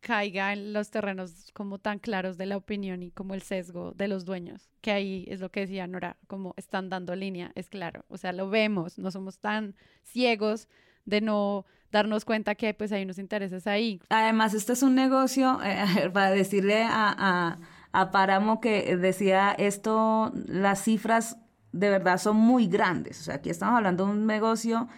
[0.00, 4.06] caiga en los terrenos como tan claros de la opinión y como el sesgo de
[4.06, 8.04] los dueños, que ahí es lo que decía Nora, como están dando línea, es claro,
[8.08, 9.74] o sea, lo vemos, no somos tan
[10.04, 10.68] ciegos
[11.06, 14.00] de no darnos cuenta que pues hay unos intereses ahí.
[14.10, 17.58] Además, este es un negocio, eh, para decirle a,
[17.92, 21.38] a Páramo que decía esto, las cifras
[21.72, 24.88] de verdad son muy grandes, o sea, aquí estamos hablando de un negocio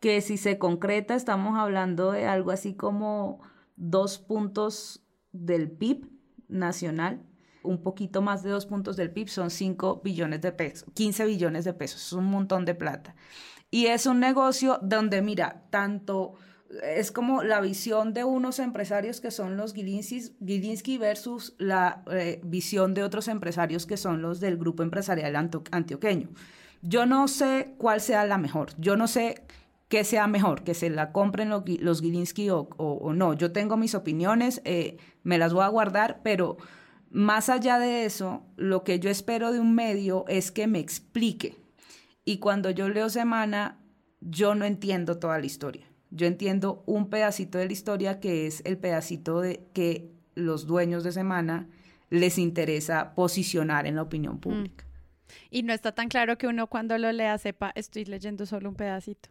[0.00, 3.40] que si se concreta estamos hablando de algo así como
[3.76, 6.08] dos puntos del PIB
[6.48, 7.22] nacional,
[7.62, 11.64] un poquito más de dos puntos del PIB, son 5 billones de pesos, 15 billones
[11.64, 13.14] de pesos, es un montón de plata.
[13.70, 16.34] Y es un negocio donde, mira, tanto
[16.82, 22.94] es como la visión de unos empresarios que son los Gilinski versus la eh, visión
[22.94, 26.28] de otros empresarios que son los del grupo empresarial antioqueño.
[26.82, 29.42] Yo no sé cuál sea la mejor, yo no sé
[29.88, 33.34] que sea mejor, que se la compren los, los Gilinski o, no.
[33.34, 36.56] Yo tengo mis opiniones, eh, me las voy a guardar, pero
[37.10, 41.56] más allá de eso, lo que yo espero de un medio es que me explique.
[42.24, 43.78] Y cuando yo leo Semana,
[44.20, 45.86] yo no entiendo toda la historia.
[46.10, 51.04] Yo entiendo un pedacito de la historia que es el pedacito de que los dueños
[51.04, 51.68] de Semana
[52.10, 54.84] les interesa posicionar en la opinión pública.
[54.84, 54.86] Mm.
[55.50, 58.76] Y no está tan claro que uno cuando lo lea sepa, estoy leyendo solo un
[58.76, 59.28] pedacito.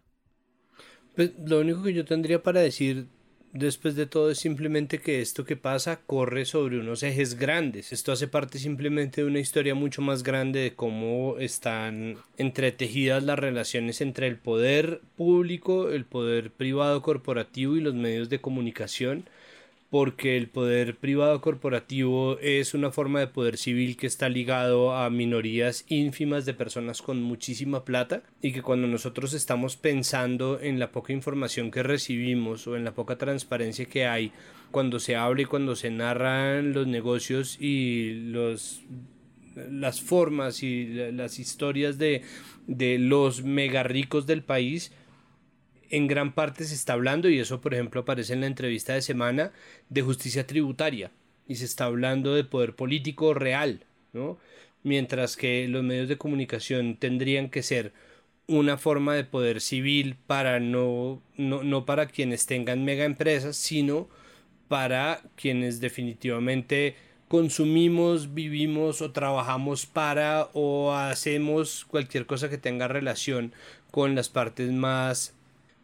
[1.15, 3.07] Pues lo único que yo tendría para decir
[3.53, 7.93] después de todo es simplemente que esto que pasa corre sobre unos ejes grandes.
[7.93, 13.39] Esto hace parte simplemente de una historia mucho más grande de cómo están entretejidas las
[13.39, 19.23] relaciones entre el poder público, el poder privado corporativo y los medios de comunicación
[19.89, 25.09] porque el poder privado corporativo es una forma de poder civil que está ligado a
[25.09, 30.91] minorías ínfimas de personas con muchísima plata y que cuando nosotros estamos pensando en la
[30.91, 34.31] poca información que recibimos o en la poca transparencia que hay
[34.71, 38.81] cuando se habla y cuando se narran los negocios y los
[39.55, 42.23] las formas y las historias de,
[42.67, 44.91] de los mega ricos del país
[45.89, 49.01] en gran parte se está hablando, y eso por ejemplo aparece en la entrevista de
[49.01, 49.51] semana,
[49.89, 51.11] de justicia tributaria,
[51.47, 54.37] y se está hablando de poder político real, ¿no?
[54.83, 57.93] Mientras que los medios de comunicación tendrían que ser
[58.47, 64.07] una forma de poder civil para no, no, no para quienes tengan mega empresas, sino
[64.67, 66.95] para quienes definitivamente
[67.27, 73.53] consumimos, vivimos o trabajamos para o hacemos cualquier cosa que tenga relación
[73.91, 75.33] con las partes más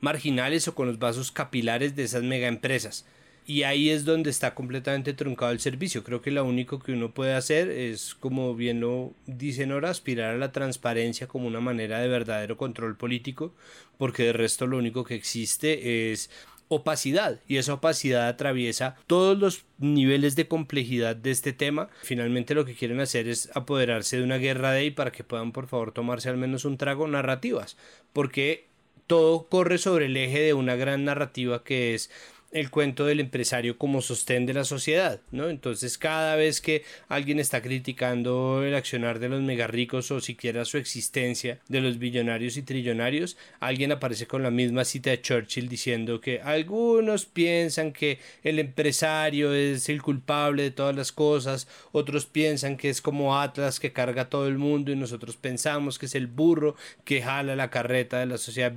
[0.01, 3.05] marginales o con los vasos capilares de esas mega empresas.
[3.47, 6.03] Y ahí es donde está completamente truncado el servicio.
[6.03, 10.35] Creo que lo único que uno puede hacer es, como bien lo dicen ahora, aspirar
[10.35, 13.53] a la transparencia como una manera de verdadero control político,
[13.97, 16.29] porque de resto lo único que existe es
[16.67, 21.89] opacidad y esa opacidad atraviesa todos los niveles de complejidad de este tema.
[22.01, 25.51] Finalmente lo que quieren hacer es apoderarse de una guerra de ahí para que puedan
[25.51, 27.75] por favor tomarse al menos un trago narrativas,
[28.13, 28.70] porque
[29.11, 32.09] todo corre sobre el eje de una gran narrativa que es
[32.51, 35.49] el cuento del empresario como sostén de la sociedad, ¿no?
[35.49, 40.77] Entonces, cada vez que alguien está criticando el accionar de los megarricos o siquiera su
[40.77, 46.19] existencia de los billonarios y trillonarios, alguien aparece con la misma cita de Churchill diciendo
[46.19, 52.77] que algunos piensan que el empresario es el culpable de todas las cosas, otros piensan
[52.77, 56.15] que es como Atlas que carga a todo el mundo y nosotros pensamos que es
[56.15, 56.75] el burro
[57.05, 58.73] que jala la carreta de la sociedad,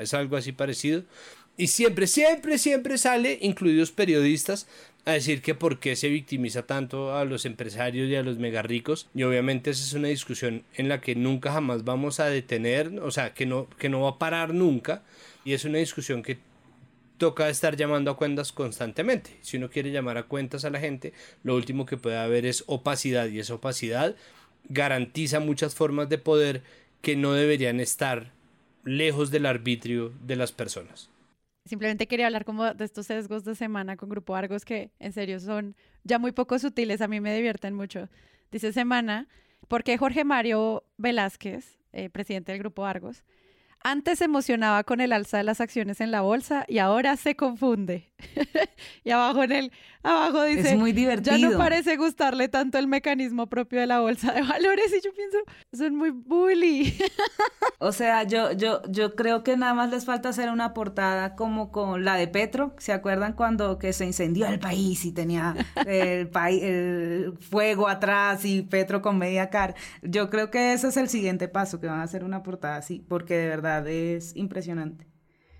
[0.00, 1.04] es algo así parecido.
[1.56, 4.66] Y siempre, siempre, siempre sale, incluidos periodistas,
[5.04, 8.62] a decir que por qué se victimiza tanto a los empresarios y a los mega
[8.62, 9.08] ricos.
[9.14, 13.10] Y obviamente esa es una discusión en la que nunca jamás vamos a detener, o
[13.10, 15.02] sea, que no, que no va a parar nunca.
[15.44, 16.38] Y es una discusión que
[17.18, 19.38] toca estar llamando a cuentas constantemente.
[19.42, 22.64] Si uno quiere llamar a cuentas a la gente, lo último que puede haber es
[22.66, 24.16] opacidad y esa opacidad
[24.68, 26.62] garantiza muchas formas de poder
[27.00, 28.32] que no deberían estar
[28.84, 31.11] lejos del arbitrio de las personas.
[31.64, 35.38] Simplemente quería hablar como de estos sesgos de semana con Grupo Argos que en serio
[35.38, 38.08] son ya muy poco sutiles, a mí me divierten mucho.
[38.50, 39.28] Dice semana,
[39.68, 43.22] porque Jorge Mario Velázquez, eh, presidente del Grupo Argos,
[43.84, 47.34] antes se emocionaba con el alza de las acciones en la bolsa y ahora se
[47.34, 48.11] confunde.
[49.04, 51.36] y abajo en el abajo dice, es muy divertido.
[51.36, 55.12] Ya no parece gustarle tanto el mecanismo propio de la bolsa de valores y yo
[55.14, 55.38] pienso,
[55.72, 56.98] son muy bully.
[57.78, 61.70] o sea, yo yo yo creo que nada más les falta hacer una portada como
[61.70, 65.54] con la de Petro, ¿se acuerdan cuando que se incendió el país y tenía
[65.86, 69.74] el país el fuego atrás y Petro con media cara?
[70.02, 73.04] Yo creo que ese es el siguiente paso que van a hacer una portada así,
[73.08, 75.06] porque de verdad es impresionante.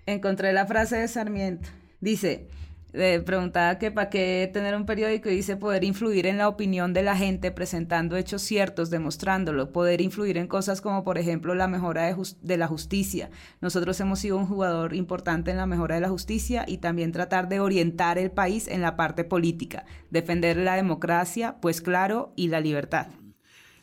[0.05, 1.69] Encontré la frase de Sarmiento.
[2.03, 2.49] Dice,
[2.91, 6.91] le preguntaba que para qué tener un periódico y dice poder influir en la opinión
[6.91, 11.69] de la gente presentando hechos ciertos, demostrándolo, poder influir en cosas como por ejemplo la
[11.69, 13.31] mejora de, de, la justicia.
[13.61, 17.47] Nosotros hemos sido un jugador importante en la mejora de la justicia y también tratar
[17.47, 22.59] de orientar el país en la parte política, defender la democracia, pues claro, y la
[22.59, 23.07] libertad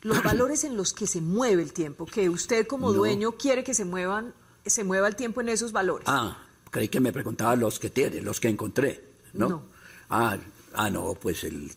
[0.03, 3.73] los valores en los que se mueve el tiempo, que usted como dueño quiere que
[3.73, 6.07] se muevan, se mueva el tiempo en esos valores.
[6.07, 6.37] Ah,
[6.71, 9.03] creí que me preguntaba los que tiene, los que encontré,
[9.33, 9.49] ¿no?
[9.49, 9.63] No.
[10.09, 10.37] Ah,
[10.73, 11.71] ah, no, pues el,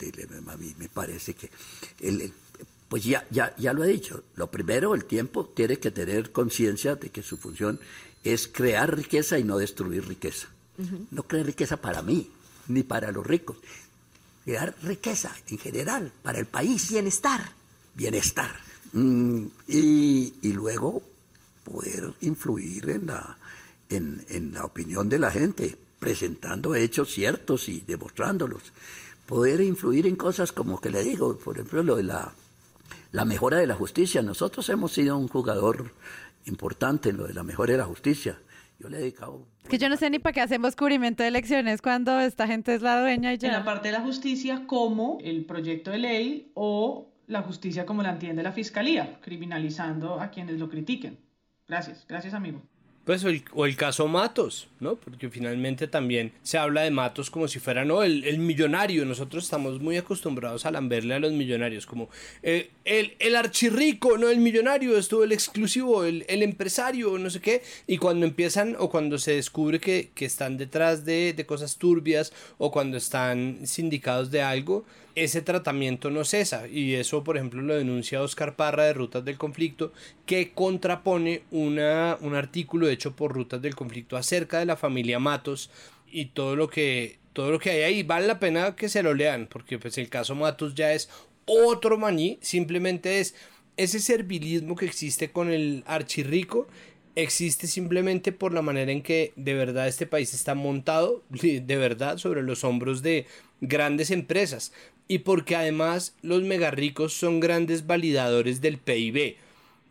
[0.48, 1.50] a mí me parece que
[2.00, 2.32] el,
[2.88, 4.24] pues ya, ya, ya lo he dicho.
[4.36, 7.78] Lo primero, el tiempo tiene que tener conciencia de que su función
[8.22, 10.48] es crear riqueza y no destruir riqueza.
[11.10, 12.30] No crear riqueza para mí,
[12.68, 13.58] ni para los ricos.
[14.44, 16.90] Crear riqueza en general, para el país.
[16.90, 17.52] Bienestar
[17.94, 18.50] bienestar.
[18.92, 21.02] Mm, y, y, luego
[21.64, 23.36] poder influir en la,
[23.94, 28.72] en, en, la opinión de la gente, presentando hechos ciertos y demostrándolos.
[29.26, 32.32] Poder influir en cosas como que le digo, por ejemplo, lo de la,
[33.12, 34.22] la mejora de la justicia.
[34.22, 35.92] Nosotros hemos sido un jugador
[36.46, 38.38] importante en lo de la mejora de la justicia.
[38.78, 41.80] Yo le he dedicado que yo no sé ni para qué hacemos cubrimiento de elecciones
[41.80, 43.48] cuando esta gente es la dueña y ya.
[43.48, 48.02] En la parte de la justicia, como el proyecto de ley o la justicia como
[48.02, 51.18] la entiende la fiscalía, criminalizando a quienes lo critiquen.
[51.66, 52.60] Gracias, gracias amigo.
[53.04, 54.96] Pues o el, caso Matos, ¿no?
[54.96, 58.02] Porque finalmente también se habla de Matos como si fuera, ¿no?
[58.02, 59.04] El, millonario.
[59.04, 62.08] Nosotros estamos muy acostumbrados a lamberle a los millonarios, como
[62.42, 67.40] eh, el, el archirrico, no el millonario, esto el exclusivo, el, el, empresario, no sé
[67.40, 67.62] qué.
[67.86, 72.32] Y cuando empiezan o cuando se descubre que, que están detrás de, de cosas turbias
[72.56, 77.76] o cuando están sindicados de algo, ese tratamiento no cesa y eso por ejemplo lo
[77.76, 79.92] denuncia Oscar Parra de Rutas del Conflicto
[80.26, 85.70] que contrapone una, un artículo hecho por Rutas del Conflicto acerca de la familia Matos
[86.10, 88.02] y todo lo que todo lo que hay ahí.
[88.02, 91.08] Vale la pena que se lo lean porque pues el caso Matos ya es
[91.44, 92.38] otro maní.
[92.40, 93.34] Simplemente es
[93.76, 96.68] ese servilismo que existe con el archirrico
[97.16, 102.18] existe simplemente por la manera en que de verdad este país está montado de verdad
[102.18, 103.26] sobre los hombros de
[103.60, 104.72] grandes empresas.
[105.06, 109.36] Y porque además los mega ricos son grandes validadores del PIB.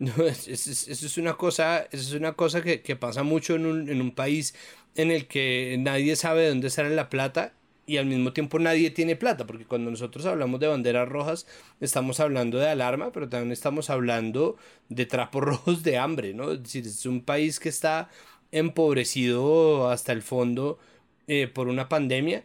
[0.00, 4.12] eso, es una cosa, eso es una cosa que, pasa mucho en un, en un,
[4.12, 4.54] país
[4.96, 7.54] en el que nadie sabe de dónde sale la plata
[7.86, 11.46] y al mismo tiempo nadie tiene plata, porque cuando nosotros hablamos de banderas rojas
[11.80, 14.56] estamos hablando de alarma, pero también estamos hablando
[14.88, 16.52] de trapos rojos de hambre, ¿no?
[16.52, 18.08] Es decir, es un país que está
[18.52, 20.78] empobrecido hasta el fondo
[21.26, 22.44] eh, por una pandemia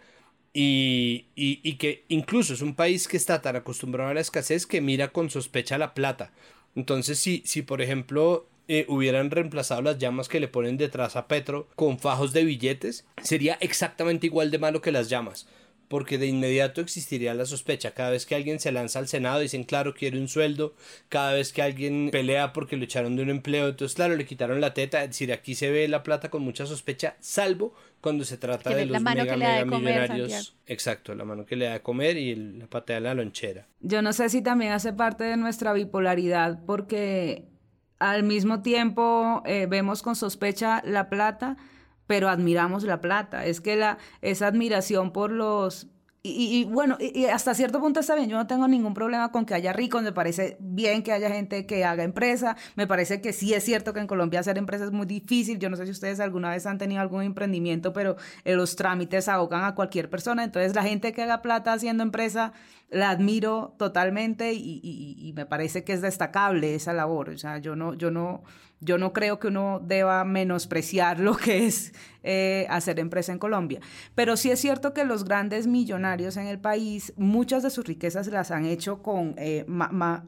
[0.54, 4.82] y, y, que incluso es un país que está tan acostumbrado a la escasez que
[4.82, 6.32] mira con sospecha la plata.
[6.76, 11.28] Entonces, si, si por ejemplo eh, hubieran reemplazado las llamas que le ponen detrás a
[11.28, 15.48] Petro con fajos de billetes, sería exactamente igual de malo que las llamas
[15.90, 17.92] porque de inmediato existiría la sospecha.
[17.92, 20.76] Cada vez que alguien se lanza al Senado, dicen, claro, quiere un sueldo.
[21.10, 24.62] Cada vez que alguien pelea porque lo echaron de un empleo, entonces, claro, le quitaron
[24.62, 25.04] la teta.
[25.04, 28.86] Es decir, aquí se ve la plata con mucha sospecha, salvo cuando se trata de
[28.86, 30.56] los mega, mega millonarios.
[30.68, 33.68] Exacto, la mano que le da de comer y la patea de la lonchera.
[33.82, 37.46] Yo no sé si también hace parte de nuestra bipolaridad, porque
[37.98, 41.58] al mismo tiempo eh, vemos con sospecha la plata
[42.10, 43.46] pero admiramos la plata.
[43.46, 45.86] Es que la, esa admiración por los...
[46.24, 49.54] Y, bueno, y, hasta cierto punto está bien, yo no tengo ningún problema con que
[49.54, 53.54] haya ricos, me parece bien que haya gente que haga empresa, me parece que sí
[53.54, 56.20] es cierto que en Colombia hacer empresa es muy difícil, yo no sé si ustedes
[56.20, 60.76] alguna vez han tenido algún emprendimiento, pero eh, los trámites ahogan a cualquier persona, entonces
[60.76, 62.52] la gente que haga plata haciendo empresa,
[62.90, 67.78] la admiro totalmente y, y me parece que es destacable esa labor, o sea, yo
[67.78, 68.44] no, yo no
[68.82, 73.80] yo no creo que uno deba menospreciar lo que es eh, hacer empresa en Colombia.
[74.16, 78.28] Pero sí es cierto que los grandes millonarios en el país, muchas de sus riquezas
[78.28, 79.66] las han hecho con eh,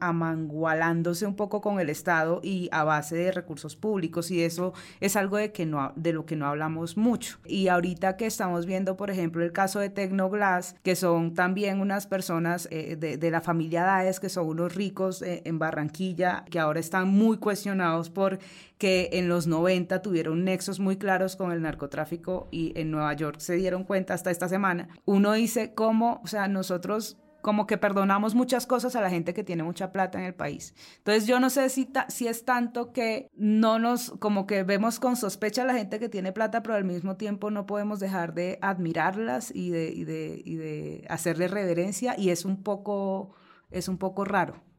[0.00, 5.16] amangualándose un poco con el Estado y a base de recursos públicos y eso es
[5.16, 7.38] algo de, que no, de lo que no hablamos mucho.
[7.44, 12.06] Y ahorita que estamos viendo, por ejemplo, el caso de Tecnoglass, que son también unas
[12.06, 16.58] personas eh, de, de, la familia Daes, que son unos ricos eh, en Barranquilla, que
[16.58, 18.38] ahora están muy cuestionados por
[18.78, 23.38] que en los 90 tuvieron nexos muy claros con el narcotráfico y en Nueva York
[23.38, 24.88] se dieron cuenta hasta esta semana.
[25.04, 29.44] Uno dice cómo, o sea, nosotros como que perdonamos muchas cosas a la gente que
[29.44, 30.74] tiene mucha plata en el país.
[30.98, 35.16] Entonces yo no sé si, si es tanto que no nos, como que vemos con
[35.16, 38.58] sospecha a la gente que tiene plata, pero al mismo tiempo no podemos dejar de
[38.62, 43.34] admirarlas y de, y de, de hacerle reverencia y es un poco,
[43.70, 44.71] es un poco raro.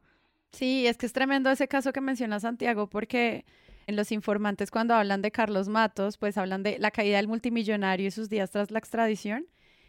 [0.54, 3.44] Sí, es que es tremendo ese caso que menciona Santiago porque
[3.88, 8.06] en Los Informantes, cuando hablan de Carlos Matos, pues hablan de la caída del multimillonario
[8.06, 9.46] y sus días tras la extradición.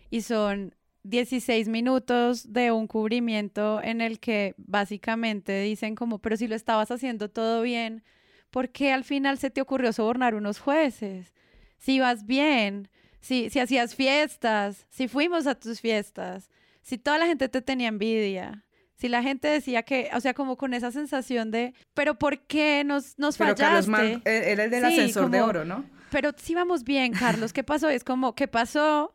[0.09, 6.47] Y son 16 minutos de un cubrimiento en el que básicamente dicen como, pero si
[6.47, 8.03] lo estabas haciendo todo bien,
[8.49, 11.31] ¿por qué al final se te ocurrió sobornar unos jueces?
[11.77, 12.89] Si ibas bien,
[13.21, 16.49] si, si hacías fiestas, si fuimos a tus fiestas,
[16.81, 18.64] si toda la gente te tenía envidia,
[18.95, 22.83] si la gente decía que, o sea, como con esa sensación de, pero ¿por qué
[22.85, 23.91] nos, nos pero fallaste?
[23.91, 25.85] Carlos era el del ascensor de oro, ¿no?
[26.11, 27.89] Pero sí vamos bien, Carlos, ¿qué pasó?
[27.89, 29.13] Es como, ¿qué pasó?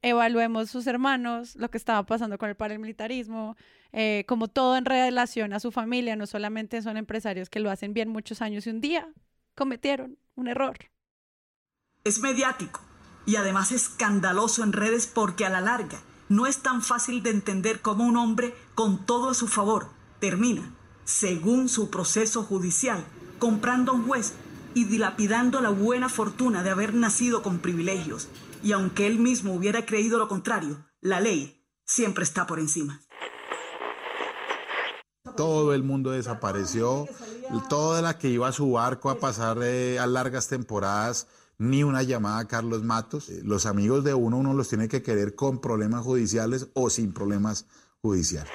[0.00, 3.56] Evaluemos sus hermanos, lo que estaba pasando con el paramilitarismo,
[3.92, 7.92] eh, como todo en relación a su familia, no solamente son empresarios que lo hacen
[7.92, 9.08] bien muchos años y un día
[9.54, 10.78] cometieron un error.
[12.04, 12.80] Es mediático
[13.26, 17.80] y además escandaloso en redes porque a la larga no es tan fácil de entender
[17.80, 19.88] cómo un hombre con todo a su favor
[20.20, 20.74] termina,
[21.04, 23.04] según su proceso judicial,
[23.38, 24.34] comprando a un juez
[24.74, 28.28] y dilapidando la buena fortuna de haber nacido con privilegios.
[28.62, 33.00] Y aunque él mismo hubiera creído lo contrario, la ley siempre está por encima.
[35.36, 37.06] Todo el mundo desapareció,
[37.68, 41.28] toda la que iba a su barco a pasar eh, largas temporadas
[41.58, 43.28] ni una llamada a Carlos Matos.
[43.28, 47.12] Eh, los amigos de uno uno los tiene que querer con problemas judiciales o sin
[47.12, 47.66] problemas
[48.00, 48.50] judiciales.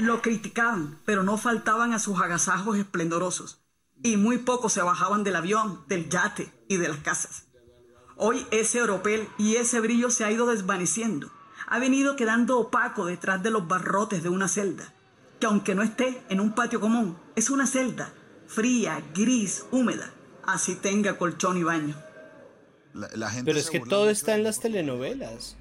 [0.00, 3.60] Lo criticaban, pero no faltaban a sus agasajos esplendorosos.
[4.02, 7.44] Y muy pocos se bajaban del avión, del yate y de las casas.
[8.16, 11.30] Hoy ese oropel y ese brillo se ha ido desvaneciendo.
[11.68, 14.92] Ha venido quedando opaco detrás de los barrotes de una celda,
[15.38, 18.12] que aunque no esté en un patio común, es una celda,
[18.46, 20.12] fría, gris, húmeda,
[20.44, 21.96] así tenga colchón y baño.
[23.44, 25.56] Pero es que todo está en las telenovelas.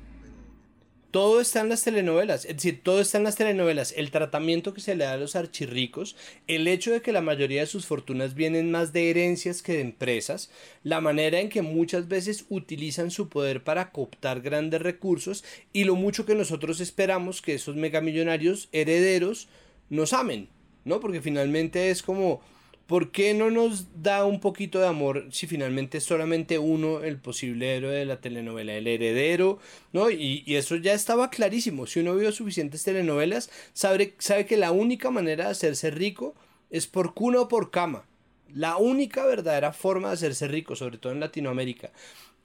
[1.12, 3.94] Todo está en las telenovelas, es decir, todo está en las telenovelas.
[3.98, 6.16] El tratamiento que se le da a los archirricos,
[6.48, 9.82] el hecho de que la mayoría de sus fortunas vienen más de herencias que de
[9.82, 10.50] empresas,
[10.84, 15.96] la manera en que muchas veces utilizan su poder para cooptar grandes recursos y lo
[15.96, 19.50] mucho que nosotros esperamos que esos megamillonarios herederos
[19.90, 20.48] nos amen,
[20.86, 21.02] ¿no?
[21.02, 22.42] Porque finalmente es como
[22.92, 27.16] ¿por qué no nos da un poquito de amor si finalmente es solamente uno el
[27.16, 29.60] posible héroe de la telenovela, el heredero?
[29.94, 30.12] ¿no?
[30.12, 31.88] Y, eso ya estaba clarísimo.
[31.88, 36.36] Si uno vio suficientes telenovelas, sabe, sabe que la única manera de hacerse rico
[36.70, 38.04] es por cuna o por cama.
[38.54, 41.92] La única verdadera forma de hacerse rico, sobre todo en Latinoamérica.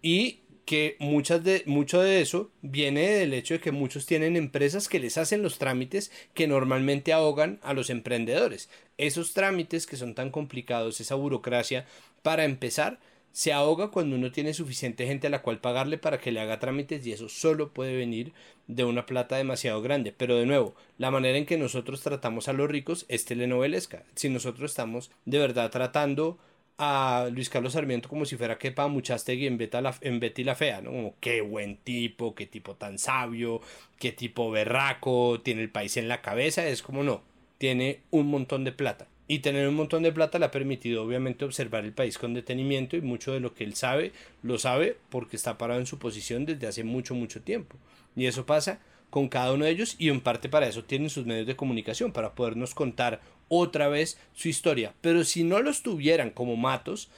[0.00, 4.88] Y que muchas de, mucho de eso viene del hecho de que muchos tienen empresas
[4.88, 8.68] que les hacen los trámites que normalmente ahogan a los emprendedores.
[8.98, 11.86] Esos trámites que son tan complicados, esa burocracia,
[12.22, 12.98] para empezar,
[13.30, 16.58] se ahoga cuando uno tiene suficiente gente a la cual pagarle para que le haga
[16.58, 18.32] trámites y eso solo puede venir
[18.66, 20.12] de una plata demasiado grande.
[20.16, 24.02] Pero de nuevo, la manera en que nosotros tratamos a los ricos es telenovelesca.
[24.16, 26.38] Si nosotros estamos de verdad tratando
[26.78, 30.80] a Luis Carlos Sarmiento como si fuera Kepa Muchastegui en, la, en Betty la Fea,
[30.82, 30.90] ¿no?
[30.90, 33.60] Como qué buen tipo, qué tipo tan sabio,
[33.98, 37.22] qué tipo berraco, tiene el país en la cabeza, es como no,
[37.58, 39.08] tiene un montón de plata.
[39.28, 42.96] Y tener un montón de plata le ha permitido obviamente observar el país con detenimiento
[42.96, 44.12] y mucho de lo que él sabe,
[44.42, 47.76] lo sabe porque está parado en su posición desde hace mucho, mucho tiempo.
[48.14, 48.78] Y eso pasa
[49.10, 52.12] con cada uno de ellos y en parte para eso tienen sus medios de comunicación,
[52.12, 54.94] para podernos contar otra vez su historia.
[55.00, 57.08] Pero si no los tuvieran como matos,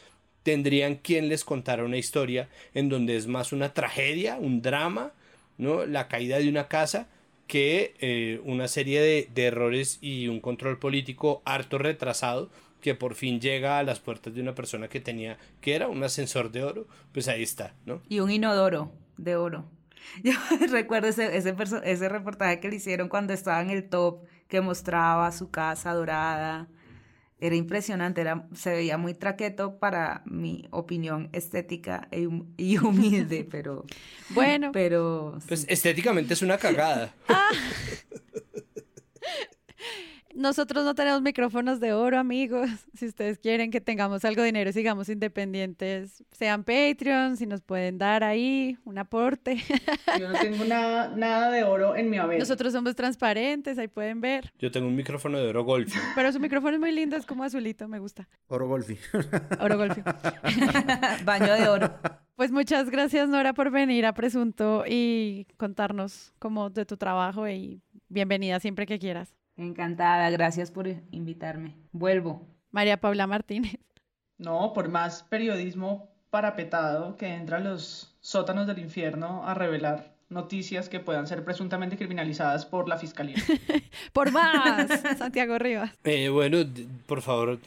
[0.42, 5.12] tendrían quien les contara una historia en donde es más una tragedia, un drama,
[5.58, 5.86] ¿no?
[5.86, 7.08] La caída de una casa
[7.46, 12.50] que eh, una serie de, de, errores y un control político harto retrasado
[12.80, 16.02] que por fin llega a las puertas de una persona que tenía, que era un
[16.04, 18.00] ascensor de oro, pues ahí está, ¿no?
[18.08, 19.64] Y un inodoro de oro.
[20.22, 20.32] Yo
[20.70, 21.54] recuerdo ese, ese,
[21.84, 26.68] ese reportaje que le hicieron cuando estaba en el top, que mostraba su casa dorada
[27.40, 33.84] Era impresionante, era, se veía muy traqueto para mi opinión estética e y humilde, pero...
[34.30, 34.72] Bueno.
[34.72, 35.38] Pero...
[35.46, 37.14] Pues estéticamente es una cagada.
[37.28, 37.50] Ah.
[40.38, 42.70] Nosotros no tenemos micrófonos de oro, amigos.
[42.94, 47.60] Si ustedes quieren que tengamos algo de dinero y sigamos independientes, sean Patreon, si nos
[47.60, 49.56] pueden dar ahí un aporte.
[50.18, 52.38] Yo no tengo nada, nada de oro en mi haber.
[52.38, 54.52] Nosotros somos transparentes, ahí pueden ver.
[54.58, 55.92] Yo tengo un micrófono de oro golf.
[56.14, 58.28] Pero su micrófono es muy lindo, es como azulito, me gusta.
[58.46, 58.96] Oro golfi.
[59.60, 60.02] Oro golfi.
[61.24, 61.92] Baño de oro.
[62.36, 67.80] Pues muchas gracias, Nora, por venir a Presunto y contarnos como de tu trabajo y
[68.08, 69.37] bienvenida siempre que quieras.
[69.58, 71.76] Encantada, gracias por invitarme.
[71.92, 72.46] Vuelvo.
[72.70, 73.78] María Paula Martínez.
[74.38, 80.88] No, por más periodismo parapetado que entra a los sótanos del infierno a revelar noticias
[80.88, 83.36] que puedan ser presuntamente criminalizadas por la fiscalía.
[84.12, 84.88] por más,
[85.18, 85.90] Santiago Rivas.
[86.04, 86.58] Eh, bueno,
[87.06, 87.58] por favor,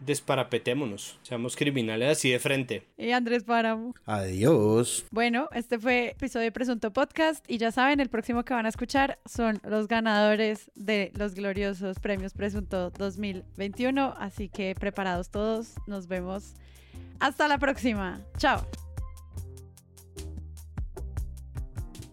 [0.00, 2.86] desparapetémonos, seamos criminales así de frente.
[2.96, 3.94] Y Andrés Páramo.
[4.06, 5.06] Adiós.
[5.10, 8.68] Bueno, este fue episodio de Presunto Podcast y ya saben, el próximo que van a
[8.68, 16.06] escuchar son los ganadores de los gloriosos premios Presunto 2021, así que preparados todos, nos
[16.06, 16.54] vemos.
[17.20, 18.20] Hasta la próxima.
[18.36, 18.66] Chao.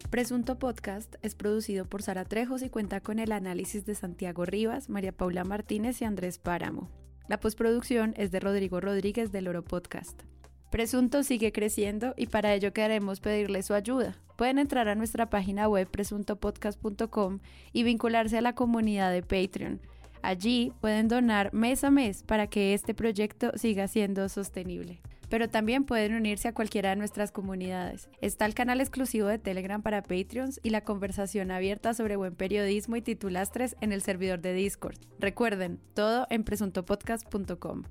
[0.10, 4.90] Presunto Podcast es producido por Sara Trejos y cuenta con el análisis de Santiago Rivas,
[4.90, 6.90] María Paula Martínez y Andrés Páramo.
[7.28, 10.22] La postproducción es de Rodrigo Rodríguez del Oro Podcast.
[10.70, 14.16] Presunto sigue creciendo y para ello queremos pedirle su ayuda.
[14.36, 17.40] Pueden entrar a nuestra página web presuntopodcast.com
[17.74, 19.82] y vincularse a la comunidad de Patreon.
[20.22, 25.02] Allí pueden donar mes a mes para que este proyecto siga siendo sostenible
[25.36, 28.08] pero también pueden unirse a cualquiera de nuestras comunidades.
[28.22, 32.96] Está el canal exclusivo de Telegram para Patreons y la conversación abierta sobre buen periodismo
[32.96, 34.96] y titulastres en el servidor de Discord.
[35.20, 37.84] Recuerden, todo en presuntopodcast.com.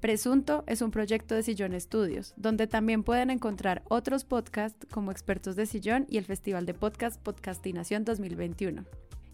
[0.00, 5.54] Presunto es un proyecto de Sillón Estudios, donde también pueden encontrar otros podcasts como Expertos
[5.54, 8.82] de Sillón y el Festival de Podcast Podcastinación 2021.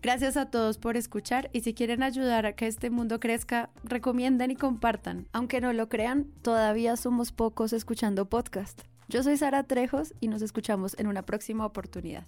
[0.00, 4.52] Gracias a todos por escuchar y si quieren ayudar a que este mundo crezca, recomienden
[4.52, 5.26] y compartan.
[5.32, 8.82] Aunque no lo crean, todavía somos pocos escuchando podcast.
[9.08, 12.26] Yo soy Sara Trejos y nos escuchamos en una próxima oportunidad.